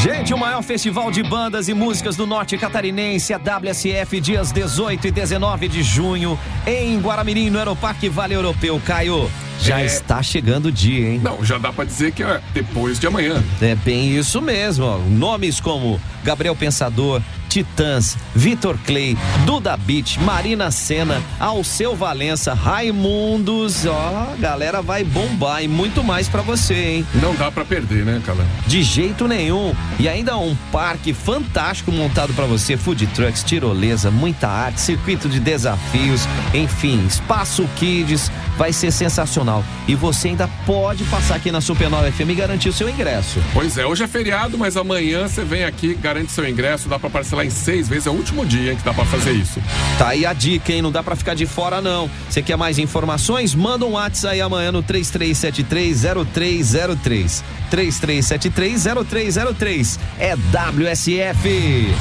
Gente, 0.03 0.35
o 0.35 0.39
maior 0.39 0.63
festival 0.63 1.13
de 1.13 1.23
bandas 1.23 1.69
e 1.69 1.75
músicas 1.75 2.17
do 2.17 2.27
norte 2.27 2.59
catarinense, 2.59 3.33
a 3.33 3.39
WSF, 3.39 4.21
dias 4.21 4.51
18 4.51 5.07
e 5.07 5.11
19 5.13 5.69
de 5.69 5.83
junho, 5.85 6.37
em 6.67 6.99
Guaramirim, 6.99 7.51
no 7.51 7.59
Aeroparque 7.59 8.09
Vale 8.09 8.35
Europeu. 8.35 8.81
Caio, 8.85 9.31
já 9.61 9.81
É. 9.81 9.87
está 9.87 10.23
chegando 10.23 10.67
o 10.67 10.73
dia, 10.73 11.09
hein? 11.11 11.21
Não, 11.23 11.45
já 11.45 11.59
dá 11.59 11.73
para 11.73 11.85
dizer 11.85 12.13
que 12.13 12.23
é 12.23 12.41
depois 12.55 12.99
de 12.99 13.07
amanhã. 13.07 13.43
É 13.61 13.75
bem 13.75 14.17
isso 14.17 14.41
mesmo. 14.41 14.85
ó. 14.85 14.99
Nomes 14.99 15.61
como 15.61 16.01
Gabriel 16.25 16.55
Pensador, 16.57 17.21
Titãs, 17.49 18.17
Vitor 18.35 18.77
Clay, 18.87 19.17
Duda 19.45 19.77
Beat, 19.77 20.19
Marina 20.19 20.71
Senna, 20.71 21.23
Alceu 21.41 21.97
Valença, 21.97 22.55
Raimundos. 22.55 23.87
Ó, 23.87 24.33
a 24.33 24.37
galera 24.39 24.83
vai 24.83 25.05
bombar 25.05 25.63
e 25.63 25.69
muito 25.69 26.05
mais 26.05 26.29
pra 26.29 26.43
você, 26.43 26.75
hein? 26.75 27.07
Não 27.15 27.35
dá 27.35 27.51
para 27.51 27.65
perder, 27.65 28.05
né, 28.05 28.21
cara? 28.25 28.45
De 28.67 28.83
jeito 28.83 29.27
nenhum. 29.27 29.75
E 29.99 30.09
ainda 30.09 30.37
um 30.37 30.55
parque 30.71 31.13
fantástico 31.13 31.91
montado 31.91 32.33
pra 32.35 32.45
você, 32.45 32.77
food 32.77 33.07
trucks, 33.09 33.43
tirolesa, 33.43 34.11
muita 34.11 34.49
arte, 34.49 34.81
circuito 34.81 35.29
de 35.29 35.41
desafios, 35.41 36.23
enfim, 36.53 37.05
espaço 37.07 37.69
kids, 37.77 38.31
vai 38.57 38.73
ser 38.73 38.91
sensacional. 38.91 39.65
E 39.87 39.95
você 39.95 40.29
ainda 40.29 40.49
pode 40.67 41.05
passar 41.05 41.37
aqui 41.37 41.51
na 41.51 41.61
Supernova 41.61 42.11
FM 42.11 42.31
e 42.31 42.35
garantir 42.35 42.69
o 42.69 42.73
seu 42.73 42.89
ingresso. 42.89 43.41
Pois 43.53 43.79
é, 43.79 43.87
hoje 43.87 44.05
é 44.05 44.09
feriado, 44.09 44.59
mas 44.59 44.77
amanhã 44.77 45.29
você 45.29 45.45
vem 45.45 45.65
aqui, 45.65 45.95
garante 45.95 46.33
seu 46.33 46.49
ingresso, 46.49 46.89
dá 46.89 46.99
para 46.99 47.09
parcelar 47.09 47.38
em 47.45 47.51
seis 47.51 47.89
vezes, 47.89 48.07
é 48.07 48.11
o 48.11 48.15
último 48.15 48.47
dia 48.47 48.77
que 48.77 48.83
dá 48.83 48.95
para 48.95 49.05
fazer 49.05 49.33
isso. 49.33 49.61
Tá 49.99 50.09
aí 50.09 50.25
a 50.25 50.33
dica, 50.33 50.73
hein? 50.73 50.81
Não 50.83 50.93
dá 50.93 51.03
pra 51.03 51.17
ficar 51.17 51.35
de 51.35 51.47
fora, 51.47 51.81
não. 51.81 52.09
Você 52.29 52.43
quer 52.43 52.57
mais 52.57 52.79
informações? 52.79 53.55
Manda 53.55 53.85
um 53.85 53.93
WhatsApp 53.93 54.35
aí 54.35 54.41
amanhã 54.41 54.73
no 54.73 54.83
33730303. 54.83 57.43
33730303. 57.71 59.99
É 60.19 60.35
WSF. 60.35 61.95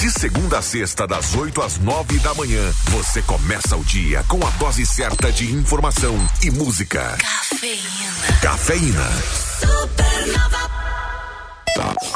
De 0.00 0.10
segunda 0.10 0.58
a 0.58 0.62
sexta, 0.62 1.06
das 1.06 1.34
8 1.34 1.62
às 1.62 1.78
9 1.78 2.18
da 2.18 2.34
manhã, 2.34 2.60
você 2.86 3.22
começa 3.22 3.76
o 3.76 3.84
dia 3.84 4.24
com 4.24 4.44
a 4.44 4.50
dose 4.50 4.84
certa 4.84 5.30
de 5.30 5.52
informação 5.52 6.18
e 6.42 6.50
música. 6.50 7.16
Cafeína. 7.20 8.40
Cafeína. 8.40 9.08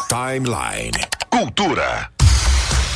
Timeline. 0.08 0.92
Cultura. 1.30 2.15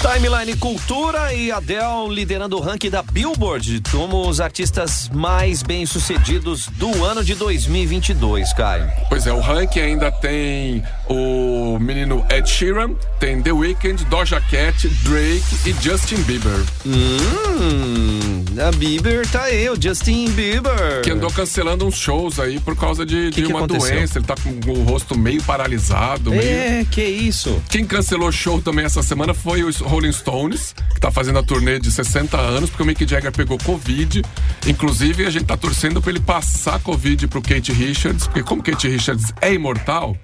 Timeline 0.00 0.56
Cultura 0.56 1.34
e 1.34 1.52
Adele 1.52 2.08
liderando 2.08 2.56
o 2.56 2.60
ranking 2.60 2.88
da 2.88 3.02
Billboard 3.02 3.82
como 3.92 4.26
os 4.26 4.40
artistas 4.40 5.10
mais 5.12 5.62
bem-sucedidos 5.62 6.68
do 6.78 7.04
ano 7.04 7.22
de 7.22 7.34
2022, 7.34 8.50
Caio. 8.54 8.90
Pois 9.10 9.26
é, 9.26 9.32
o 9.32 9.40
ranking 9.40 9.80
ainda 9.80 10.10
tem 10.10 10.82
o 11.06 11.78
menino 11.78 12.24
Ed 12.30 12.48
Sheeran, 12.48 12.94
tem 13.18 13.42
The 13.42 13.52
Weeknd, 13.52 14.02
Doja 14.06 14.40
Cat, 14.40 14.88
Drake 15.02 15.42
e 15.66 15.72
Justin 15.82 16.22
Bieber. 16.22 16.64
Hum, 16.86 18.44
a 18.66 18.70
Bieber 18.72 19.28
tá 19.28 19.42
aí, 19.44 19.68
o 19.68 19.80
Justin 19.80 20.30
Bieber. 20.30 21.02
Que 21.04 21.10
andou 21.10 21.30
cancelando 21.30 21.86
uns 21.86 21.96
shows 21.98 22.40
aí 22.40 22.58
por 22.58 22.74
causa 22.74 23.04
de, 23.04 23.28
de 23.30 23.42
que 23.42 23.46
uma 23.52 23.58
aconteceu? 23.60 23.96
doença. 23.96 24.18
Ele 24.18 24.24
tá 24.26 24.34
com 24.36 24.70
o 24.72 24.82
rosto 24.84 25.16
meio 25.18 25.42
paralisado. 25.42 26.30
meio- 26.30 26.42
É, 26.42 26.86
que 26.90 27.04
isso. 27.04 27.62
Quem 27.68 27.84
cancelou 27.84 28.32
show 28.32 28.62
também 28.62 28.86
essa 28.86 29.02
semana 29.02 29.34
foi 29.34 29.62
os 29.62 29.78
Rolling 29.90 30.12
Stones, 30.12 30.74
que 30.94 31.00
tá 31.00 31.10
fazendo 31.10 31.38
a 31.38 31.42
turnê 31.42 31.78
de 31.78 31.90
60 31.90 32.36
anos, 32.38 32.70
porque 32.70 32.82
o 32.82 32.86
Mick 32.86 33.06
Jagger 33.06 33.32
pegou 33.32 33.58
Covid. 33.58 34.22
Inclusive, 34.66 35.26
a 35.26 35.30
gente 35.30 35.44
tá 35.46 35.56
torcendo 35.56 36.00
pra 36.00 36.10
ele 36.10 36.20
passar 36.20 36.78
Covid 36.80 37.26
pro 37.26 37.42
Kate 37.42 37.72
Richards, 37.72 38.26
porque 38.26 38.42
como 38.42 38.62
Kate 38.62 38.88
Richards 38.88 39.32
é 39.40 39.52
imortal, 39.52 40.16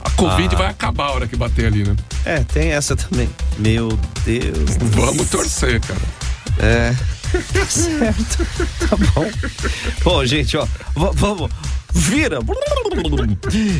a 0.00 0.10
Covid 0.10 0.54
Ah. 0.54 0.58
vai 0.58 0.66
acabar 0.68 1.06
a 1.08 1.10
hora 1.12 1.26
que 1.26 1.34
bater 1.36 1.66
ali, 1.66 1.82
né? 1.84 1.96
É, 2.24 2.40
tem 2.44 2.70
essa 2.70 2.94
também. 2.94 3.28
Meu 3.58 3.88
Deus. 4.24 4.76
Vamos 4.92 5.28
torcer, 5.28 5.80
cara. 5.80 6.00
É. 6.60 6.94
Tá 7.52 7.66
certo. 7.66 8.46
Tá 8.88 8.96
bom. 8.96 9.30
Bom, 10.02 10.24
gente, 10.24 10.56
ó. 10.56 10.66
vamos. 10.94 11.50
Vira! 11.92 12.38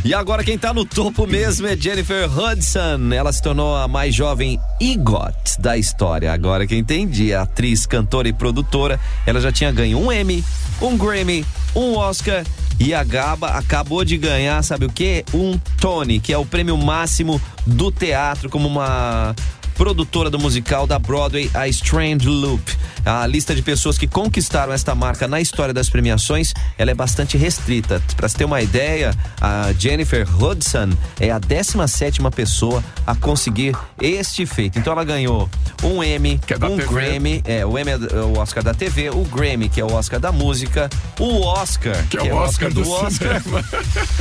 E 0.04 0.14
agora 0.14 0.44
quem 0.44 0.58
tá 0.58 0.72
no 0.72 0.84
topo 0.84 1.26
mesmo 1.26 1.66
é 1.66 1.76
Jennifer 1.76 2.28
Hudson. 2.30 3.12
Ela 3.12 3.32
se 3.32 3.42
tornou 3.42 3.76
a 3.76 3.86
mais 3.86 4.14
jovem 4.14 4.58
EGOT 4.80 5.60
da 5.60 5.76
história. 5.76 6.32
Agora 6.32 6.66
que 6.66 6.76
entendi, 6.76 7.34
atriz, 7.34 7.86
cantora 7.86 8.28
e 8.28 8.32
produtora, 8.32 8.98
ela 9.26 9.40
já 9.40 9.52
tinha 9.52 9.72
ganho 9.72 9.98
um 9.98 10.12
Emmy, 10.12 10.44
um 10.80 10.96
Grammy, 10.96 11.44
um 11.74 11.96
Oscar 11.96 12.44
e 12.80 12.94
a 12.94 13.02
Gaba 13.02 13.48
acabou 13.48 14.04
de 14.04 14.16
ganhar, 14.16 14.62
sabe 14.62 14.86
o 14.86 14.92
quê? 14.92 15.24
Um 15.34 15.58
Tony, 15.80 16.20
que 16.20 16.32
é 16.32 16.38
o 16.38 16.46
prêmio 16.46 16.76
máximo 16.76 17.40
do 17.66 17.90
teatro 17.90 18.48
como 18.48 18.68
uma 18.68 19.34
produtora 19.78 20.28
do 20.28 20.40
musical 20.40 20.88
da 20.88 20.98
Broadway, 20.98 21.48
a 21.54 21.68
Strange 21.68 22.28
Loop. 22.28 22.76
A 23.06 23.24
lista 23.28 23.54
de 23.54 23.62
pessoas 23.62 23.96
que 23.96 24.08
conquistaram 24.08 24.72
esta 24.72 24.92
marca 24.92 25.28
na 25.28 25.40
história 25.40 25.72
das 25.72 25.88
premiações, 25.88 26.52
ela 26.76 26.90
é 26.90 26.94
bastante 26.94 27.38
restrita. 27.38 28.02
Para 28.16 28.28
você 28.28 28.38
ter 28.38 28.44
uma 28.44 28.60
ideia, 28.60 29.14
a 29.40 29.72
Jennifer 29.78 30.26
Hudson 30.42 30.90
é 31.20 31.30
a 31.30 31.38
17ª 31.38 32.28
pessoa 32.32 32.82
a 33.06 33.14
conseguir 33.14 33.74
este 34.02 34.44
feito. 34.44 34.80
Então 34.80 34.92
ela 34.92 35.04
ganhou 35.04 35.48
um 35.82 36.02
Emmy, 36.02 36.40
é 36.48 36.66
um 36.66 36.76
TV. 36.76 36.92
Grammy, 36.92 37.42
é, 37.46 37.64
o 37.64 37.78
Emmy 37.78 37.92
é 37.92 37.96
o 38.20 38.36
Oscar 38.36 38.64
da 38.64 38.74
TV, 38.74 39.10
o 39.10 39.22
Grammy, 39.24 39.68
que 39.68 39.80
é 39.80 39.84
o 39.84 39.92
Oscar 39.92 40.18
da 40.18 40.32
música, 40.32 40.90
o 41.20 41.40
Oscar, 41.42 42.04
Que 42.08 42.18
é 42.18 42.34
o 42.34 42.36
Oscar 42.36 42.72
do 42.72 42.90
Oscar, 42.90 43.40
cinema. 43.40 43.64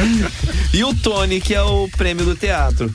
e 0.71 0.83
o 0.83 0.93
Tony, 0.93 1.41
que 1.41 1.55
é 1.55 1.61
o 1.63 1.89
prêmio 1.97 2.23
do 2.23 2.35
teatro. 2.35 2.91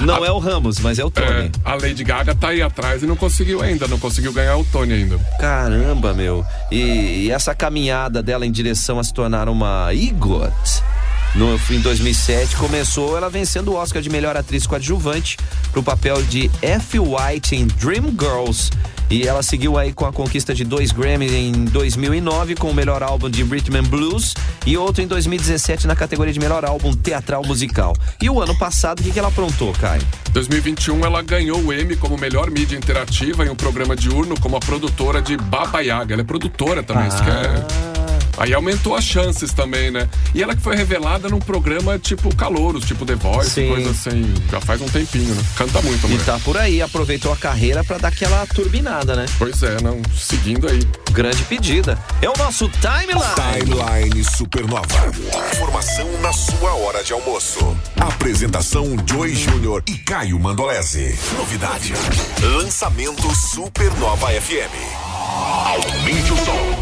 Não 0.00 0.24
é 0.24 0.30
o 0.30 0.38
Ramos, 0.38 0.80
mas 0.80 0.98
é 0.98 1.04
o 1.04 1.10
Tony. 1.10 1.26
É, 1.28 1.50
a 1.64 1.74
Lady 1.74 1.99
Gaga 2.04 2.34
tá 2.34 2.48
aí 2.48 2.62
atrás 2.62 3.02
e 3.02 3.06
não 3.06 3.16
conseguiu 3.16 3.62
ainda, 3.62 3.86
não 3.86 3.98
conseguiu 3.98 4.32
ganhar 4.32 4.56
o 4.56 4.64
Tony 4.64 4.92
ainda. 4.92 5.18
Caramba, 5.38 6.12
meu. 6.12 6.44
E, 6.70 7.26
e 7.26 7.30
essa 7.30 7.54
caminhada 7.54 8.22
dela 8.22 8.46
em 8.46 8.52
direção 8.52 8.98
a 8.98 9.04
se 9.04 9.12
tornar 9.12 9.48
uma 9.48 9.92
EGOT 9.92 10.82
no 11.34 11.56
fim 11.58 11.76
de 11.76 11.84
2007 11.84 12.56
começou 12.56 13.16
ela 13.16 13.30
vencendo 13.30 13.68
o 13.68 13.74
Oscar 13.74 14.02
de 14.02 14.10
melhor 14.10 14.36
atriz 14.36 14.66
coadjuvante 14.66 15.36
pro 15.70 15.82
papel 15.82 16.22
de 16.22 16.50
F. 16.60 16.98
White 16.98 17.54
em 17.54 17.66
Dreamgirls. 17.66 18.70
E 19.08 19.26
ela 19.26 19.42
seguiu 19.42 19.76
aí 19.76 19.92
com 19.92 20.06
a 20.06 20.12
conquista 20.12 20.54
de 20.54 20.64
dois 20.64 20.92
Grammys 20.92 21.32
em 21.32 21.64
2009 21.64 22.54
com 22.54 22.70
o 22.70 22.74
melhor 22.74 23.02
álbum 23.02 23.28
de 23.28 23.42
Rhythm 23.42 23.76
and 23.76 23.84
Blues 23.84 24.34
e 24.64 24.76
outro 24.76 25.02
em 25.02 25.06
2017 25.06 25.86
na 25.86 25.96
categoria 25.96 26.32
de 26.32 26.38
melhor 26.38 26.64
álbum 26.64 26.92
teatral 26.92 27.44
musical. 27.44 27.96
E 28.22 28.30
o 28.30 28.40
ano 28.40 28.56
passado, 28.56 29.00
o 29.00 29.02
que, 29.02 29.10
que 29.10 29.18
ela 29.18 29.28
aprontou, 29.28 29.72
Caio? 29.72 30.02
2021 30.32 31.04
ela 31.04 31.22
ganhou 31.22 31.60
o 31.60 31.72
Emmy 31.72 31.96
como 31.96 32.16
melhor 32.16 32.50
mídia 32.50 32.76
interativa 32.76 33.44
em 33.44 33.48
um 33.48 33.56
programa 33.56 33.96
diurno 33.96 34.38
como 34.38 34.56
a 34.56 34.60
produtora 34.60 35.20
de 35.20 35.36
Baba 35.36 35.80
Yaga. 35.80 36.14
Ela 36.14 36.22
é 36.22 36.24
produtora 36.24 36.82
também, 36.82 37.08
isso 37.08 37.22
que 37.22 37.30
é... 37.30 38.09
Aí 38.40 38.54
aumentou 38.54 38.96
as 38.96 39.04
chances 39.04 39.52
também, 39.52 39.90
né? 39.90 40.08
E 40.34 40.42
ela 40.42 40.56
que 40.56 40.62
foi 40.62 40.74
revelada 40.74 41.28
num 41.28 41.38
programa 41.38 41.98
tipo 41.98 42.34
Calouros, 42.34 42.86
tipo 42.86 43.04
The 43.04 43.14
Voice, 43.14 43.50
Sim. 43.50 43.68
coisa 43.68 43.90
assim. 43.90 44.32
Já 44.50 44.58
faz 44.62 44.80
um 44.80 44.86
tempinho, 44.86 45.34
né? 45.34 45.42
Canta 45.56 45.82
muito, 45.82 46.06
a 46.06 46.10
E 46.10 46.18
tá 46.20 46.38
por 46.38 46.56
aí, 46.56 46.80
aproveitou 46.80 47.30
a 47.30 47.36
carreira 47.36 47.84
pra 47.84 47.98
dar 47.98 48.08
aquela 48.08 48.46
turbinada, 48.46 49.14
né? 49.14 49.26
Pois 49.38 49.62
é, 49.62 49.76
não. 49.82 50.00
Seguindo 50.18 50.66
aí. 50.66 50.80
Grande 51.12 51.42
pedida. 51.44 51.98
É 52.22 52.30
o 52.30 52.32
nosso 52.38 52.66
timeline. 52.80 53.66
Timeline 53.66 54.24
Supernova. 54.24 54.86
Informação 55.52 56.10
na 56.22 56.32
sua 56.32 56.72
hora 56.76 57.04
de 57.04 57.12
almoço. 57.12 57.76
Apresentação 57.98 58.96
Joy 59.06 59.34
Júnior 59.34 59.82
e 59.86 59.98
Caio 59.98 60.40
Mandolese. 60.40 61.14
Novidade. 61.36 61.92
Lançamento 62.40 63.34
Supernova 63.34 64.28
FM. 64.28 64.72
Aumente 65.66 66.32
o 66.32 66.36
som. 66.38 66.79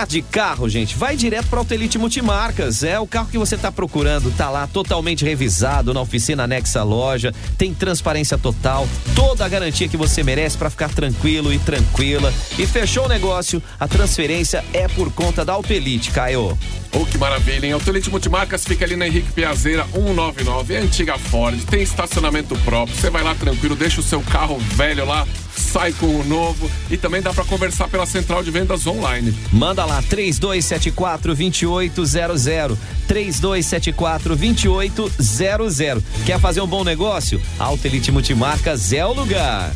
Trocar 0.00 0.06
de 0.06 0.22
carro, 0.22 0.68
gente? 0.68 0.96
Vai 0.96 1.16
direto 1.16 1.46
para 1.48 1.58
Autelite 1.58 1.98
Multimarcas. 1.98 2.82
É 2.82 2.98
o 2.98 3.06
carro 3.06 3.28
que 3.28 3.38
você 3.38 3.54
está 3.54 3.70
procurando, 3.70 4.30
tá 4.36 4.48
lá 4.48 4.66
totalmente 4.66 5.24
revisado 5.24 5.92
na 5.92 6.00
oficina 6.00 6.44
anexa 6.44 6.80
à 6.80 6.82
loja, 6.82 7.34
tem 7.58 7.74
transparência 7.74 8.38
total, 8.38 8.88
toda 9.14 9.44
a 9.44 9.48
garantia 9.48 9.88
que 9.88 9.96
você 9.96 10.22
merece 10.22 10.56
para 10.56 10.70
ficar 10.70 10.90
tranquilo 10.90 11.52
e 11.52 11.58
tranquila. 11.58 12.32
E 12.58 12.66
fechou 12.66 13.04
o 13.04 13.08
negócio, 13.08 13.62
a 13.78 13.86
transferência 13.88 14.64
é 14.72 14.88
por 14.88 15.12
conta 15.12 15.44
da 15.44 15.52
Autelite, 15.52 16.10
Caio. 16.10 16.56
Oh, 16.92 17.04
que 17.04 17.18
maravilha, 17.18 17.66
hein? 17.66 17.72
Autolite 17.72 18.10
Multimarcas 18.10 18.64
fica 18.64 18.84
ali 18.84 18.96
na 18.96 19.06
Henrique 19.06 19.32
Piazeira 19.32 19.86
199, 19.92 20.74
é 20.74 20.78
antiga 20.78 21.18
Ford, 21.18 21.58
tem 21.66 21.82
estacionamento 21.82 22.56
próprio. 22.64 22.96
Você 22.96 23.10
vai 23.10 23.22
lá 23.22 23.34
tranquilo, 23.34 23.76
deixa 23.76 24.00
o 24.00 24.04
seu 24.04 24.20
carro 24.22 24.58
velho 24.58 25.06
lá, 25.06 25.26
sai 25.60 25.92
com 25.92 26.06
o 26.06 26.24
novo 26.24 26.70
e 26.90 26.96
também 26.96 27.22
dá 27.22 27.32
para 27.32 27.44
conversar 27.44 27.88
pela 27.88 28.06
central 28.06 28.42
de 28.42 28.50
vendas 28.50 28.86
online. 28.86 29.36
Manda 29.52 29.84
lá 29.84 30.02
3274 30.02 31.34
2800. 31.34 32.78
3274 33.06 34.36
2800. 34.36 36.04
Quer 36.24 36.40
fazer 36.40 36.60
um 36.60 36.66
bom 36.66 36.84
negócio? 36.84 37.40
Autelite 37.58 38.10
Multimarcas 38.10 38.92
é 38.92 39.04
o 39.04 39.12
lugar. 39.12 39.72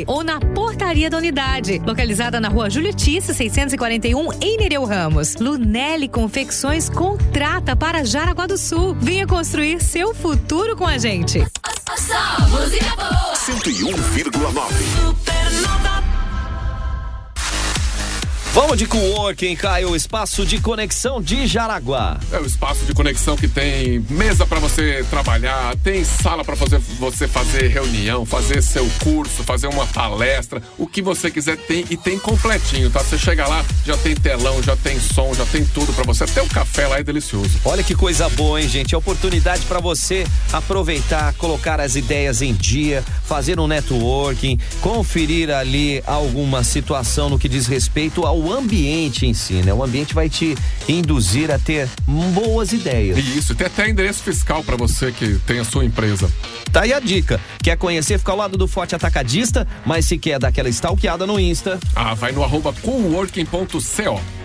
ou 0.07 0.25
na 0.25 0.41
portaria 0.41 1.11
da 1.11 1.19
unidade, 1.19 1.83
localizada 1.87 2.41
na 2.41 2.49
rua 2.49 2.71
Júlio 2.71 2.95
Tisse, 2.95 3.35
641, 3.35 4.33
em 4.41 4.57
Nereu 4.57 4.85
Ramos. 4.85 5.37
Lunelli 5.37 6.09
Confecções 6.09 6.89
contrata 6.89 7.77
para 7.77 8.05
Jaraguá 8.05 8.47
do 8.47 8.57
Sul. 8.57 8.95
Venha 8.99 9.27
construir 9.27 9.83
seu 9.83 10.15
futuro 10.15 10.75
com 10.75 10.87
a 10.87 10.97
gente. 10.97 11.45
Música 12.51 12.97
boa. 12.97 13.36
101,9. 13.36 15.34
Vamos 18.55 18.78
de 18.78 18.86
coworking, 18.86 19.57
Caio, 19.57 19.96
espaço 19.96 20.46
de 20.46 20.61
conexão 20.61 21.20
de 21.20 21.44
Jaraguá. 21.44 22.20
É 22.30 22.38
o 22.38 22.46
espaço 22.46 22.84
de 22.84 22.94
conexão 22.94 23.36
que 23.36 23.48
tem 23.48 23.98
mesa 24.09 24.46
para 24.46 24.61
você 24.61 25.05
trabalhar, 25.11 25.74
tem 25.82 26.05
sala 26.05 26.44
para 26.44 26.55
fazer 26.55 26.78
você 26.78 27.26
fazer 27.26 27.66
reunião, 27.66 28.24
fazer 28.24 28.62
seu 28.62 28.88
curso, 29.02 29.42
fazer 29.42 29.66
uma 29.66 29.84
palestra, 29.88 30.62
o 30.78 30.86
que 30.86 31.02
você 31.02 31.32
quiser 31.32 31.57
tem 31.57 31.84
e 31.90 31.96
tem 31.96 32.16
completinho, 32.16 32.90
tá? 32.90 33.00
Você 33.00 33.18
chega 33.18 33.44
lá, 33.44 33.64
já 33.84 33.96
tem 33.96 34.14
telão, 34.14 34.62
já 34.62 34.76
tem 34.76 35.00
som, 35.00 35.34
já 35.34 35.44
tem 35.46 35.64
tudo 35.64 35.92
para 35.92 36.05
você. 36.05 36.22
Até 36.22 36.40
o 36.40 36.48
café 36.48 36.86
lá 36.86 37.00
é 37.00 37.02
delicioso. 37.02 37.59
Olha 37.64 37.82
que 37.82 37.96
coisa 37.96 38.28
boa, 38.28 38.62
hein, 38.62 38.68
gente? 38.68 38.94
É 38.94 38.98
oportunidade 38.98 39.62
para 39.62 39.80
você 39.80 40.24
aproveitar, 40.52 41.34
colocar 41.34 41.80
as 41.80 41.96
ideias 41.96 42.40
em 42.40 42.55
dia, 42.55 43.02
fazer 43.24 43.59
um 43.59 43.66
networking, 43.66 44.61
conferir 44.80 45.50
ali 45.50 46.00
alguma 46.07 46.62
situação 46.62 47.28
no 47.28 47.36
que 47.36 47.48
diz 47.48 47.66
respeito 47.66 48.24
ao 48.24 48.43
ambiente 48.53 49.26
em 49.26 49.34
si, 49.34 49.55
né? 49.55 49.72
O 49.72 49.82
ambiente 49.82 50.14
vai 50.14 50.28
te 50.28 50.57
induzir 50.88 51.51
a 51.51 51.59
ter 51.59 51.88
boas 52.07 52.72
ideias. 52.72 53.18
Isso, 53.18 53.55
tem 53.55 53.66
até 53.66 53.88
endereço 53.88 54.22
fiscal 54.22 54.62
para 54.62 54.76
você 54.76 55.12
que 55.12 55.38
tem 55.47 55.59
a 55.59 55.64
sua 55.64 55.84
empresa. 55.84 56.30
Tá 56.72 56.82
aí 56.82 56.92
a 56.92 57.01
dica. 57.01 57.40
Quer 57.62 57.76
conhecer? 57.76 58.18
Fica 58.18 58.32
ao 58.32 58.38
lado 58.38 58.57
do 58.57 58.66
Forte 58.66 58.95
Atacadista, 58.95 59.66
mas 59.84 60.07
se 60.07 60.18
quer 60.18 60.38
dar 60.38 60.49
aquela 60.49 60.68
stalkeada 60.68 61.26
no 61.26 61.38
Insta. 61.38 61.78
Ah, 61.95 62.14
vai 62.14 62.32
no 62.32 62.42
arroba 62.42 62.72
coworking.co. 62.82 64.43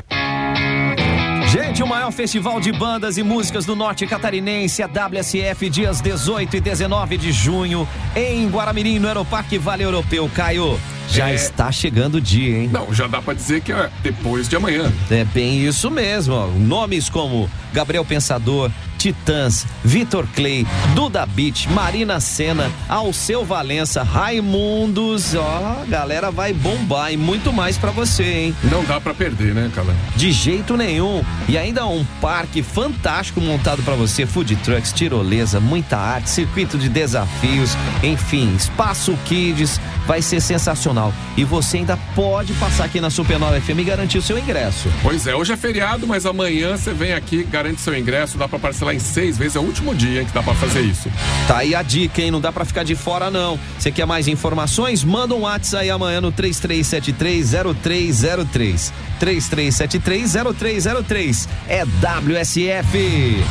O 1.81 1.87
maior 1.89 2.11
festival 2.11 2.59
de 2.59 2.71
bandas 2.71 3.17
e 3.17 3.23
músicas 3.23 3.65
do 3.65 3.75
norte 3.75 4.05
catarinense, 4.05 4.83
a 4.83 4.87
WSF, 4.87 5.69
dias 5.69 6.01
18 6.01 6.57
e 6.57 6.59
19 6.61 7.17
de 7.17 7.31
junho, 7.31 7.87
em 8.15 8.47
Guaramirim, 8.47 8.99
no 8.99 9.07
Aeroparque 9.07 9.57
Vale 9.57 9.83
Europeu. 9.83 10.29
Caio, 10.35 10.79
já 11.09 11.29
É. 11.31 11.33
está 11.35 11.71
chegando 11.71 12.15
o 12.15 12.21
dia, 12.21 12.59
hein? 12.59 12.69
Não, 12.71 12.93
já 12.93 13.07
dá 13.07 13.21
para 13.21 13.33
dizer 13.33 13.61
que 13.61 13.71
é 13.71 13.89
depois 14.03 14.47
de 14.47 14.55
amanhã. 14.55 14.91
É 15.09 15.23
bem 15.23 15.65
isso 15.65 15.89
mesmo. 15.89 16.33
ó. 16.35 16.47
Nomes 16.47 17.09
como 17.09 17.49
Gabriel 17.73 18.05
Pensador, 18.05 18.69
Titãs, 18.99 19.65
Vitor 19.83 20.27
Clay, 20.35 20.67
Duda 20.93 21.25
Beat, 21.25 21.67
Marina 21.67 22.19
Senna, 22.19 22.69
Alceu 22.89 23.45
Valença, 23.45 24.03
Raimundos. 24.03 25.33
Ó, 25.35 25.81
a 25.81 25.85
galera 25.85 26.29
vai 26.29 26.51
bombar 26.51 27.13
e 27.13 27.17
muito 27.17 27.53
mais 27.53 27.77
pra 27.77 27.91
você, 27.91 28.23
hein? 28.23 28.55
Não 28.65 28.83
dá 28.83 28.99
para 28.99 29.13
perder, 29.13 29.55
né, 29.55 29.71
Calã? 29.73 29.95
De 30.17 30.33
jeito 30.33 30.75
nenhum. 30.75 31.23
E 31.47 31.57
ainda 31.57 31.87
um 31.87 32.03
parque 32.19 32.61
fantástico 32.61 33.39
montado 33.39 33.81
pra 33.83 33.95
você, 33.95 34.25
food 34.25 34.53
trucks, 34.57 34.91
tirolesa, 34.91 35.61
muita 35.61 35.97
arte, 35.97 36.29
circuito 36.29 36.77
de 36.77 36.89
desafios, 36.89 37.71
enfim, 38.03 38.53
espaço 38.53 39.17
kids, 39.23 39.79
vai 40.05 40.21
ser 40.21 40.41
sensacional. 40.41 41.13
E 41.37 41.45
você 41.45 41.77
ainda 41.77 41.97
pode 42.15 42.51
passar 42.53 42.83
aqui 42.83 42.99
na 42.99 43.09
Supernova 43.09 43.59
FM 43.61 43.79
e 43.79 43.83
garantir 43.83 44.17
o 44.17 44.21
seu 44.21 44.37
ingresso. 44.37 44.91
Pois 45.01 45.25
é, 45.25 45.33
hoje 45.33 45.53
é 45.53 45.57
feriado, 45.57 46.05
mas 46.05 46.25
amanhã 46.25 46.75
você 46.75 46.93
vem 46.93 47.13
aqui, 47.13 47.43
garante 47.43 47.79
seu 47.79 47.97
ingresso, 47.97 48.37
dá 48.37 48.47
para 48.47 48.59
parcelar 48.59 48.88
em 48.93 48.99
seis 48.99 49.37
vezes, 49.37 49.55
é 49.55 49.59
o 49.59 49.63
último 49.63 49.95
dia 49.95 50.25
que 50.25 50.33
dá 50.33 50.43
para 50.43 50.53
fazer 50.55 50.81
isso. 50.81 51.09
Tá 51.47 51.59
aí 51.59 51.73
a 51.75 51.81
dica, 51.81 52.21
hein? 52.21 52.31
Não 52.31 52.41
dá 52.41 52.51
pra 52.51 52.65
ficar 52.65 52.83
de 52.83 52.95
fora, 52.95 53.31
não. 53.31 53.57
Você 53.77 53.91
quer 53.91 54.05
mais 54.05 54.27
informações? 54.27 55.03
Manda 55.03 55.35
um 55.35 55.41
WhatsApp 55.41 55.83
aí 55.83 55.89
amanhã 55.89 56.21
no 56.21 56.31
33730303. 56.31 58.91
33730303. 59.19 61.47
É 61.67 61.83
WSF. 61.85 63.43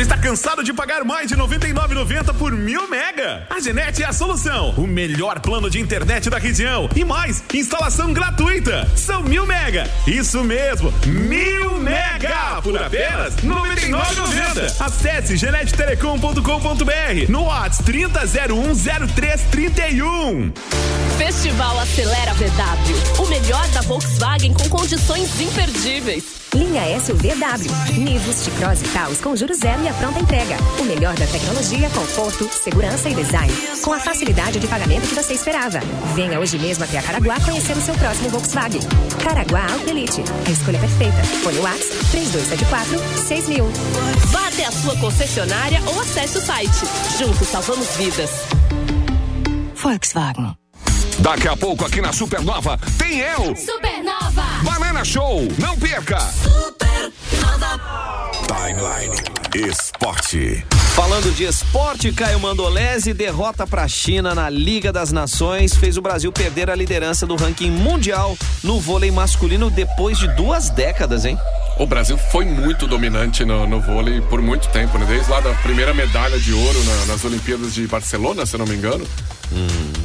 Você 0.00 0.04
está 0.04 0.16
cansado 0.16 0.64
de 0.64 0.72
pagar 0.72 1.04
mais 1.04 1.28
de 1.28 1.34
R$ 1.34 1.42
99,90 1.42 2.32
por 2.38 2.52
mil 2.52 2.88
mega? 2.88 3.46
A 3.50 3.60
Genete 3.60 4.02
é 4.02 4.06
a 4.06 4.14
solução. 4.14 4.70
O 4.78 4.86
melhor 4.86 5.40
plano 5.40 5.68
de 5.68 5.78
internet 5.78 6.30
da 6.30 6.38
região. 6.38 6.88
E 6.96 7.04
mais, 7.04 7.44
instalação 7.52 8.10
gratuita. 8.10 8.88
São 8.96 9.22
mil 9.22 9.44
mega. 9.44 9.86
Isso 10.06 10.42
mesmo, 10.42 10.90
mil 11.04 11.78
mega 11.78 12.62
por 12.62 12.80
apenas 12.80 13.34
R$ 13.34 13.46
99,90. 13.46 14.80
Acesse 14.80 15.36
genetetelecom.com.br 15.36 17.28
no 17.28 17.42
WhatsApp 17.42 17.92
30010331. 17.92 20.50
Festival 21.18 21.78
Acelera 21.78 22.32
VW. 22.32 23.22
O 23.22 23.26
melhor 23.28 23.68
da 23.68 23.82
Volkswagen 23.82 24.54
com 24.54 24.66
condições 24.70 25.38
imperdíveis. 25.38 26.40
Linha 26.54 26.98
SUVW. 26.98 27.70
Nivus, 27.96 28.42
T-Cross 28.42 28.82
e 28.82 28.88
Taos 28.88 29.18
com 29.18 29.36
juros 29.36 29.58
zero 29.58 29.84
e 29.84 29.88
a 29.90 29.94
pronta 29.94 30.20
entrega. 30.20 30.56
O 30.78 30.84
melhor 30.84 31.14
da 31.16 31.26
tecnologia, 31.26 31.90
conforto, 31.90 32.48
segurança 32.52 33.08
e 33.08 33.14
design. 33.14 33.52
Com 33.82 33.92
a 33.92 33.98
facilidade 33.98 34.60
de 34.60 34.66
pagamento 34.68 35.08
que 35.08 35.14
você 35.14 35.34
esperava. 35.34 35.80
Venha 36.14 36.38
hoje 36.38 36.58
mesmo 36.58 36.84
até 36.84 36.98
a 36.98 37.02
Caraguá 37.02 37.40
conhecer 37.40 37.76
o 37.76 37.80
seu 37.80 37.94
próximo 37.94 38.30
Volkswagen. 38.30 38.80
Caraguá 39.22 39.66
Auto 39.72 39.88
Elite. 39.88 40.22
A 40.46 40.50
escolha 40.50 40.78
perfeita. 40.78 41.22
Fone 41.42 41.58
Whats 41.58 41.88
3274 42.10 42.98
6000. 43.26 43.64
Vá 44.26 44.48
até 44.48 44.64
a 44.64 44.72
sua 44.72 44.96
concessionária 44.96 45.82
ou 45.86 46.00
acesse 46.00 46.38
o 46.38 46.40
site. 46.40 46.80
Juntos 47.18 47.48
salvamos 47.48 47.88
vidas. 47.96 48.30
Volkswagen. 49.74 50.56
Daqui 51.18 51.48
a 51.48 51.56
pouco 51.56 51.84
aqui 51.84 52.00
na 52.00 52.12
Supernova 52.12 52.78
tem 52.96 53.18
eu, 53.18 53.54
Supernova. 53.56 54.44
Banana 54.62 55.04
Show. 55.04 55.42
Não 55.58 55.76
perca. 55.78 56.18
Timeline 58.46 59.39
Esporte. 59.54 60.64
Falando 60.94 61.34
de 61.34 61.42
esporte, 61.42 62.12
Caio 62.12 62.38
Mandolese 62.38 63.12
derrota 63.12 63.66
pra 63.66 63.88
China 63.88 64.32
na 64.32 64.48
Liga 64.48 64.92
das 64.92 65.10
Nações 65.10 65.74
fez 65.74 65.96
o 65.96 66.02
Brasil 66.02 66.30
perder 66.30 66.70
a 66.70 66.74
liderança 66.76 67.26
do 67.26 67.34
ranking 67.34 67.70
mundial 67.70 68.38
no 68.62 68.78
vôlei 68.78 69.10
masculino 69.10 69.68
depois 69.68 70.18
de 70.18 70.28
duas 70.36 70.70
décadas, 70.70 71.24
hein? 71.24 71.36
O 71.80 71.86
Brasil 71.86 72.18
foi 72.30 72.44
muito 72.44 72.86
dominante 72.86 73.42
no, 73.42 73.66
no 73.66 73.80
vôlei 73.80 74.20
por 74.20 74.42
muito 74.42 74.68
tempo, 74.68 74.98
né? 74.98 75.06
Desde 75.08 75.30
lá 75.30 75.40
da 75.40 75.54
primeira 75.54 75.94
medalha 75.94 76.38
de 76.38 76.52
ouro 76.52 76.84
na- 76.84 77.06
nas 77.06 77.24
Olimpíadas 77.24 77.72
de 77.72 77.86
Barcelona, 77.86 78.44
se 78.44 78.58
não 78.58 78.66
me 78.66 78.74
engano. 78.74 79.02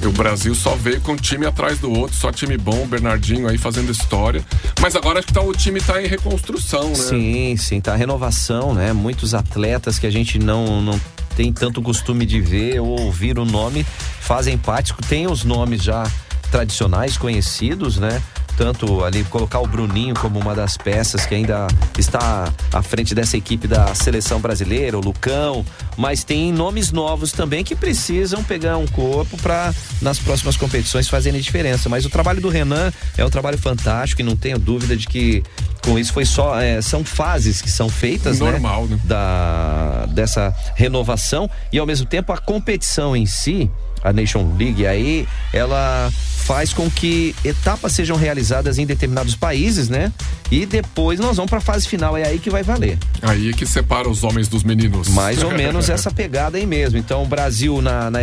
E 0.01 0.07
o 0.07 0.11
Brasil 0.11 0.55
só 0.55 0.73
veio 0.73 1.01
com 1.01 1.11
um 1.11 1.15
time 1.17 1.45
atrás 1.45 1.78
do 1.78 1.91
outro, 1.91 2.15
só 2.15 2.32
time 2.32 2.57
bom, 2.57 2.84
o 2.84 2.88
Bernardinho 2.88 3.47
aí 3.49 3.57
fazendo 3.57 3.91
história. 3.91 4.43
Mas 4.82 4.95
agora 4.95 5.19
acho 5.19 5.28
que 5.28 5.34
tá, 5.34 5.41
o 5.41 5.51
time 5.51 5.82
tá 5.82 6.01
em 6.01 6.07
reconstrução, 6.07 6.88
né? 6.89 6.95
Sim, 6.95 7.57
sim, 7.57 7.82
tá 7.82 7.93
renovação, 7.95 8.73
né? 8.73 8.93
Muitos 8.93 9.34
atletas 9.34 9.99
que 9.99 10.07
a 10.07 10.11
gente 10.11 10.39
não, 10.39 10.82
não 10.82 10.99
tem 11.36 11.51
tanto 11.51 11.82
costume 11.82 12.26
de 12.26 12.39
ver 12.39 12.80
ou 12.80 13.01
ouvir 13.01 13.38
o 13.38 13.43
nome 13.43 13.86
fazem 14.21 14.57
parte, 14.57 14.93
tem 15.09 15.28
os 15.28 15.43
nomes 15.43 15.84
já 15.84 16.09
tradicionais, 16.49 17.17
conhecidos, 17.17 17.97
né? 17.97 18.21
Tanto 18.58 19.03
ali 19.03 19.24
colocar 19.26 19.60
o 19.60 19.68
Bruninho 19.68 20.16
como 20.16 20.39
uma 20.39 20.56
das 20.56 20.78
peças 20.78 21.26
que 21.26 21.36
ainda 21.36 21.68
está 21.97 22.51
à 22.72 22.82
frente 22.82 23.14
dessa 23.14 23.38
equipe 23.38 23.68
da 23.68 23.93
seleção 23.93 24.39
brasileira, 24.39 24.97
o 24.97 25.01
Lucão, 25.01 25.66
mas 25.97 26.24
tem 26.24 26.51
nomes 26.51 26.91
novos 26.91 27.32
também 27.32 27.64
que 27.64 27.76
precisam 27.76 28.43
pegar 28.43 28.78
um 28.78 28.88
corpo 28.88 29.38
para 29.38 29.74
nas 30.01 30.20
próximas 30.20 30.58
competições 30.58 31.08
fazerem 31.08 31.39
diferença. 31.39 31.89
Mas 31.89 32.06
o 32.06 32.10
trabalho 32.10 32.41
do 32.41 32.49
Renan 32.49 32.91
é 33.18 33.26
um 33.26 33.30
trabalho 33.30 33.58
fantástico 33.58 34.22
e 34.22 34.24
não 34.24 34.36
tenho 34.36 34.58
dúvida 34.58 34.95
de 34.95 35.08
que 35.08 35.43
com 35.84 35.99
isso 35.99 36.12
foi 36.12 36.26
só 36.26 36.60
é, 36.60 36.82
são 36.82 37.03
fases 37.03 37.62
que 37.62 37.70
são 37.70 37.88
feitas 37.88 38.39
Normal, 38.39 38.88
né? 38.88 38.99
da 39.03 40.08
dessa 40.10 40.53
renovação 40.76 41.49
e 41.72 41.78
ao 41.78 41.86
mesmo 41.86 42.08
tempo 42.08 42.34
a 42.34 42.38
competição 42.38 43.16
em 43.16 43.28
si 43.28 43.70
a 44.03 44.12
Nation 44.12 44.56
League 44.58 44.86
aí 44.86 45.28
ela 45.53 46.12
faz 46.45 46.71
com 46.71 46.89
que 46.89 47.35
etapas 47.43 47.91
sejam 47.91 48.15
realizadas 48.15 48.77
em 48.77 48.85
determinados 48.85 49.35
países, 49.35 49.89
né? 49.89 50.13
E 50.51 50.63
depois 50.63 51.19
nós 51.19 51.37
vamos 51.37 51.49
para 51.49 51.57
a 51.57 51.61
fase 51.61 51.87
final, 51.87 52.15
é 52.15 52.23
aí 52.23 52.37
que 52.37 52.51
vai 52.51 52.61
valer. 52.61 52.99
Aí 53.23 53.49
é 53.49 53.53
que 53.53 53.65
separa 53.65 54.07
os 54.07 54.23
homens 54.23 54.47
dos 54.47 54.63
meninos. 54.63 55.07
Mais 55.07 55.41
ou 55.41 55.51
menos 55.51 55.89
essa 55.89 56.11
pegada 56.11 56.57
aí 56.57 56.65
mesmo. 56.67 56.99
Então, 56.99 57.23
o 57.23 57.25
Brasil, 57.25 57.81
na, 57.81 58.11
na, 58.11 58.19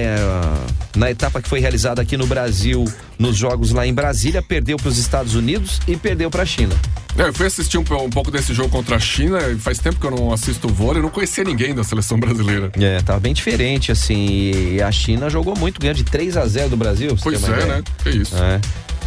na 0.97 1.11
etapa 1.11 1.43
que 1.43 1.49
foi 1.49 1.59
realizada 1.59 2.01
aqui 2.01 2.17
no 2.17 2.27
Brasil, 2.29 2.85
nos 3.19 3.37
jogos 3.37 3.73
lá 3.73 3.85
em 3.87 3.93
Brasília, 3.93 4.41
perdeu 4.41 4.77
para 4.77 4.89
os 4.89 4.99
Estados 4.99 5.35
Unidos 5.35 5.81
e 5.89 5.97
perdeu 5.97 6.31
para 6.31 6.45
a 6.45 6.47
China. 6.47 6.77
É, 7.19 7.29
eu 7.29 7.35
fui 7.35 7.47
assistir 7.47 7.77
um, 7.77 7.83
um 7.83 8.11
pouco 8.11 8.31
desse 8.31 8.55
jogo 8.55 8.71
contra 8.71 8.97
a 8.97 8.99
China, 8.99 9.39
e 9.49 9.57
faz 9.57 9.79
tempo 9.79 10.01
que 10.01 10.07
eu 10.07 10.11
não 10.11 10.33
assisto 10.33 10.69
vôlei, 10.69 10.99
eu 10.99 11.03
não 11.03 11.11
conhecia 11.11 11.45
ninguém 11.45 11.75
da 11.75 11.85
seleção 11.85 12.19
brasileira. 12.19 12.73
É, 12.81 13.03
tava 13.03 13.21
bem 13.21 13.35
diferente, 13.35 13.93
assim. 13.93 14.75
E 14.75 14.83
a 14.83 14.91
China 14.91 15.29
jogou 15.29 15.57
muito, 15.57 15.81
ganhou 15.81 15.95
de 15.95 16.05
3 16.05 16.37
a 16.37 16.47
0 16.47 16.71
do 16.71 16.77
Brasil. 16.77 17.17
Pois 17.23 17.43
é, 17.45 17.67
né? 17.67 17.83
Que 18.13 18.23
isso. 18.23 18.35
É. 18.37 18.61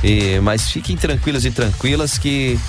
E, 0.03 0.39
mas 0.39 0.69
fiquem 0.69 0.95
tranquilos 0.97 1.45
e 1.45 1.51
tranquilas 1.51 2.17
que 2.17 2.59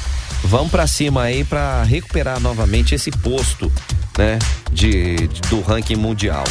vão 0.45 0.69
pra 0.69 0.87
cima 0.87 1.23
aí 1.23 1.45
pra 1.45 1.83
recuperar 1.83 2.39
novamente 2.41 2.95
esse 2.95 3.11
posto, 3.11 3.71
né, 4.17 4.39
de, 4.73 5.17
de- 5.29 5.41
do 5.51 5.61
ranking 5.61 5.97
mundial. 5.97 6.45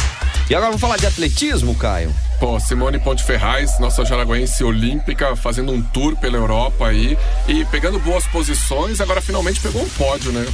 E 0.48 0.54
agora 0.54 0.68
vamos 0.70 0.80
falar 0.80 0.96
de 0.96 1.06
atletismo, 1.06 1.74
Caio. 1.74 2.14
Pô, 2.38 2.60
Simone 2.60 2.98
Ponte 3.00 3.24
Ferraz, 3.24 3.80
nossa 3.80 4.04
jaraguense 4.04 4.62
olímpica, 4.62 5.34
fazendo 5.34 5.72
um 5.72 5.82
tour 5.82 6.14
pela 6.16 6.36
Europa 6.36 6.86
aí 6.88 7.18
e 7.48 7.64
pegando 7.64 7.98
boas 7.98 8.24
posições, 8.26 9.00
agora 9.00 9.20
finalmente 9.20 9.58
pegou 9.58 9.82
um 9.82 9.88
pódio, 9.88 10.30
né? 10.30 10.46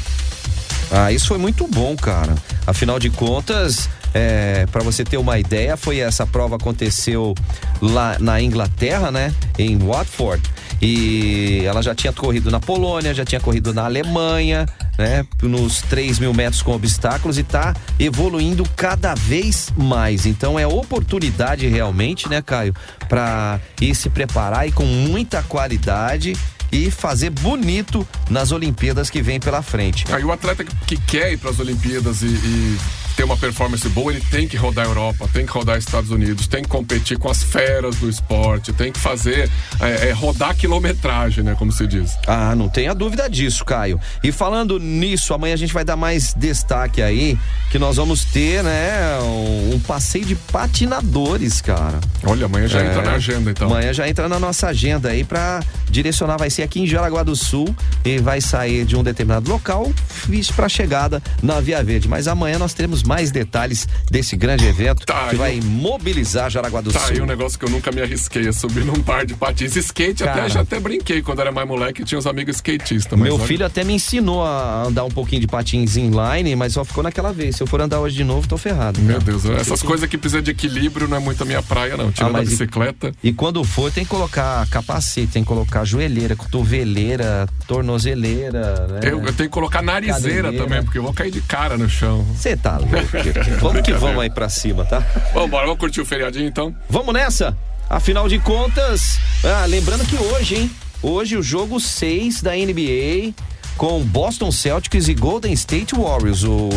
Ah, 0.90 1.10
isso 1.12 1.26
foi 1.26 1.38
muito 1.38 1.66
bom, 1.66 1.96
cara. 1.96 2.34
Afinal 2.66 2.98
de 2.98 3.10
contas, 3.10 3.88
é, 4.14 4.66
para 4.70 4.82
você 4.82 5.04
ter 5.04 5.16
uma 5.16 5.38
ideia, 5.38 5.76
foi 5.76 5.98
essa 5.98 6.26
prova 6.26 6.56
aconteceu 6.56 7.34
lá 7.80 8.16
na 8.18 8.40
Inglaterra, 8.40 9.10
né? 9.10 9.34
Em 9.58 9.78
Watford. 9.78 10.42
E 10.80 11.62
ela 11.64 11.80
já 11.80 11.94
tinha 11.94 12.12
corrido 12.12 12.50
na 12.50 12.58
Polônia, 12.58 13.14
já 13.14 13.24
tinha 13.24 13.40
corrido 13.40 13.72
na 13.72 13.84
Alemanha, 13.84 14.66
né? 14.98 15.24
Nos 15.42 15.80
3 15.82 16.18
mil 16.18 16.34
metros 16.34 16.60
com 16.60 16.72
obstáculos 16.72 17.38
e 17.38 17.42
tá 17.42 17.74
evoluindo 17.98 18.64
cada 18.76 19.14
vez 19.14 19.72
mais. 19.76 20.26
Então 20.26 20.58
é 20.58 20.66
oportunidade 20.66 21.66
realmente, 21.68 22.28
né, 22.28 22.42
Caio? 22.42 22.74
Para 23.08 23.60
ir 23.80 23.94
se 23.94 24.10
preparar 24.10 24.66
e 24.66 24.72
com 24.72 24.84
muita 24.84 25.42
qualidade 25.42 26.36
e 26.72 26.90
fazer 26.90 27.30
bonito 27.30 28.06
nas 28.30 28.50
Olimpíadas 28.50 29.10
que 29.10 29.22
vem 29.22 29.38
pela 29.38 29.62
frente. 29.62 30.04
Aí 30.12 30.24
o 30.24 30.32
atleta 30.32 30.64
que 30.64 30.96
quer 30.96 31.32
ir 31.32 31.36
para 31.36 31.50
as 31.50 31.60
Olimpíadas 31.60 32.22
e, 32.22 32.26
e 32.26 32.78
ter 33.12 33.24
uma 33.24 33.36
performance 33.36 33.88
boa, 33.88 34.12
ele 34.12 34.22
tem 34.30 34.48
que 34.48 34.56
rodar 34.56 34.86
a 34.86 34.88
Europa, 34.88 35.28
tem 35.32 35.46
que 35.46 35.52
rodar 35.52 35.78
Estados 35.78 36.10
Unidos, 36.10 36.46
tem 36.46 36.62
que 36.62 36.68
competir 36.68 37.18
com 37.18 37.30
as 37.30 37.42
feras 37.42 37.96
do 37.96 38.08
esporte, 38.08 38.72
tem 38.72 38.92
que 38.92 38.98
fazer, 38.98 39.50
é, 39.80 40.08
é, 40.08 40.12
rodar 40.12 40.56
quilometragem, 40.56 41.44
né, 41.44 41.54
como 41.58 41.72
se 41.72 41.86
diz. 41.86 42.16
Ah, 42.26 42.54
não 42.54 42.68
tenha 42.68 42.94
dúvida 42.94 43.28
disso, 43.28 43.64
Caio. 43.64 44.00
E 44.22 44.32
falando 44.32 44.78
nisso, 44.78 45.34
amanhã 45.34 45.54
a 45.54 45.58
gente 45.58 45.72
vai 45.72 45.84
dar 45.84 45.96
mais 45.96 46.34
destaque 46.34 47.02
aí, 47.02 47.38
que 47.70 47.78
nós 47.78 47.96
vamos 47.96 48.24
ter, 48.24 48.62
né, 48.62 49.18
um, 49.20 49.74
um 49.74 49.80
passeio 49.80 50.24
de 50.24 50.34
patinadores, 50.34 51.60
cara. 51.60 52.00
Olha, 52.24 52.46
amanhã 52.46 52.68
já 52.68 52.84
entra 52.84 53.02
na 53.02 53.12
agenda, 53.12 53.50
então. 53.50 53.68
Amanhã 53.68 53.92
já 53.92 54.08
entra 54.08 54.28
na 54.28 54.38
nossa 54.38 54.68
agenda 54.68 55.10
aí 55.10 55.24
pra 55.24 55.60
direcionar, 55.90 56.38
vai 56.38 56.50
ser 56.50 56.62
aqui 56.62 56.80
em 56.80 56.86
Jaraguá 56.86 57.22
do 57.22 57.36
Sul 57.36 57.74
e 58.04 58.18
vai 58.18 58.40
sair 58.40 58.84
de 58.84 58.96
um 58.96 59.02
determinado 59.02 59.50
local, 59.50 59.92
isso 60.30 60.52
pra 60.54 60.68
chegada 60.68 61.22
na 61.42 61.60
Via 61.60 61.82
Verde. 61.82 62.08
Mas 62.08 62.26
amanhã 62.26 62.58
nós 62.58 62.72
teremos 62.72 63.01
mais 63.02 63.30
detalhes 63.30 63.86
desse 64.10 64.36
grande 64.36 64.66
evento 64.66 65.04
Tá, 65.06 65.28
que 65.28 65.34
eu- 65.34 65.38
vai 65.38 65.60
mobilizar 65.62 66.50
Jaraguá 66.50 66.80
do 66.80 66.92
Tá 66.92 67.00
Sul. 67.00 67.10
aí 67.10 67.20
um 67.20 67.26
negócio 67.26 67.58
que 67.58 67.64
eu 67.64 67.70
nunca 67.70 67.90
me 67.92 68.00
arrisquei, 68.00 68.48
é 68.48 68.52
subir 68.52 68.84
num 68.84 69.02
par 69.02 69.24
de 69.26 69.34
patins. 69.34 69.76
Skate 69.76 70.24
Cara. 70.24 70.42
até 70.42 70.48
já 70.50 70.60
até 70.60 70.78
brinquei 70.80 71.22
quando 71.22 71.40
era 71.40 71.50
mais 71.52 71.66
moleque, 71.66 72.04
tinha 72.04 72.18
uns 72.18 72.26
amigos 72.26 72.56
skatistas. 72.56 73.18
Meu 73.18 73.34
olha- 73.36 73.44
filho 73.46 73.66
até 73.66 73.84
me 73.84 73.92
ensinou 73.94 74.42
a 74.44 74.84
andar 74.84 75.04
um 75.04 75.10
pouquinho 75.10 75.40
de 75.40 75.46
patins 75.46 75.96
inline, 75.96 76.54
mas 76.56 76.72
só 76.74 76.84
ficou 76.84 77.02
naquela 77.02 77.32
vez. 77.32 77.56
Se 77.56 77.62
eu 77.62 77.66
for 77.66 77.80
andar 77.80 78.00
hoje 78.00 78.16
de 78.16 78.24
novo, 78.24 78.46
tô 78.46 78.56
ferrado. 78.56 79.00
Meu 79.00 79.20
Deus, 79.20 79.44
essas 79.46 79.82
coisas 79.82 80.08
que 80.08 80.16
precisam 80.18 80.42
de 80.42 80.50
equilíbrio 80.50 81.08
não 81.08 81.16
é 81.16 81.20
muito 81.20 81.42
a 81.42 81.46
minha 81.46 81.62
praia, 81.62 81.96
não. 81.96 82.10
Tirando 82.12 82.36
Ah, 82.36 82.38
a 82.40 82.42
e- 82.42 82.46
bicicleta. 82.46 83.12
E 83.22 83.32
quando 83.32 83.62
for, 83.64 83.90
tem 83.90 84.04
que 84.04 84.10
colocar 84.10 84.66
capacete, 84.68 85.32
tem 85.32 85.42
que 85.42 85.48
colocar 85.48 85.84
joelheira, 85.84 86.36
cotoveleira, 86.36 87.48
tornozeleira, 87.66 88.86
né? 88.88 89.00
Eu, 89.04 89.18
eu 89.22 89.32
tenho 89.32 89.48
que 89.48 89.54
colocar 89.54 89.82
narizeira 89.82 90.44
Cadeira. 90.44 90.64
também, 90.64 90.82
porque 90.82 90.98
eu 90.98 91.02
vou 91.02 91.12
cair 91.12 91.30
de 91.30 91.40
cara 91.40 91.76
no 91.76 91.88
chão. 91.88 92.24
Você 92.34 92.56
tá 92.56 92.78
louco. 92.78 92.91
vamos 93.60 93.82
que 93.82 93.92
vamos 93.92 94.22
aí 94.22 94.30
pra 94.30 94.48
cima, 94.48 94.84
tá? 94.84 95.00
Vamos 95.32 95.48
embora, 95.48 95.66
vamos 95.66 95.80
curtir 95.80 96.00
o 96.00 96.06
feriadinho 96.06 96.46
então? 96.46 96.74
Vamos 96.88 97.12
nessa? 97.14 97.56
Afinal 97.88 98.28
de 98.28 98.38
contas, 98.38 99.18
ah, 99.44 99.66
lembrando 99.66 100.06
que 100.06 100.16
hoje, 100.16 100.54
hein? 100.54 100.70
Hoje 101.02 101.36
o 101.36 101.42
jogo 101.42 101.80
6 101.80 102.42
da 102.42 102.52
NBA 102.52 103.34
com 103.76 104.02
Boston 104.04 104.52
Celtics 104.52 105.08
e 105.08 105.14
Golden 105.14 105.52
State 105.52 105.94
Warriors. 105.94 106.44
O 106.44 106.68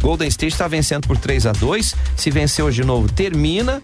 Golden 0.00 0.28
State 0.28 0.52
está 0.52 0.68
vencendo 0.68 1.06
por 1.06 1.16
3 1.16 1.46
a 1.46 1.52
2 1.52 1.96
Se 2.16 2.30
vencer 2.30 2.64
hoje 2.64 2.82
de 2.82 2.86
novo, 2.86 3.10
termina, 3.10 3.82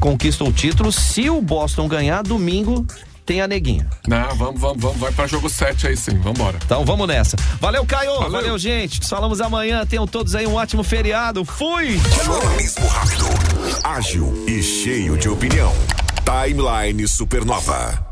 conquista 0.00 0.44
o 0.44 0.52
título. 0.52 0.90
Se 0.90 1.30
o 1.30 1.40
Boston 1.40 1.86
ganhar, 1.86 2.22
domingo 2.22 2.86
tem 3.28 3.42
a 3.42 3.46
neguinha. 3.46 3.86
Não, 4.08 4.34
vamos, 4.34 4.58
vamos, 4.58 4.82
vamos. 4.82 4.96
Vai 4.96 5.12
pra 5.12 5.26
jogo 5.26 5.50
7 5.50 5.88
aí 5.88 5.96
sim, 5.98 6.18
vambora. 6.18 6.58
Então 6.64 6.82
vamos 6.82 7.06
nessa. 7.06 7.36
Valeu, 7.60 7.84
Caio. 7.84 8.30
Valeu, 8.30 8.58
gente. 8.58 9.00
Nos 9.00 9.08
falamos 9.10 9.42
amanhã. 9.42 9.84
Tenham 9.84 10.06
todos 10.06 10.34
aí 10.34 10.46
um 10.46 10.54
ótimo 10.54 10.82
feriado. 10.82 11.44
Fui! 11.44 12.00
Jornalismo 12.24 12.86
rápido, 12.88 13.26
ágil 13.84 14.44
e 14.48 14.62
cheio 14.62 15.18
de 15.18 15.28
opinião. 15.28 15.74
Timeline 16.24 17.06
Supernova. 17.06 18.07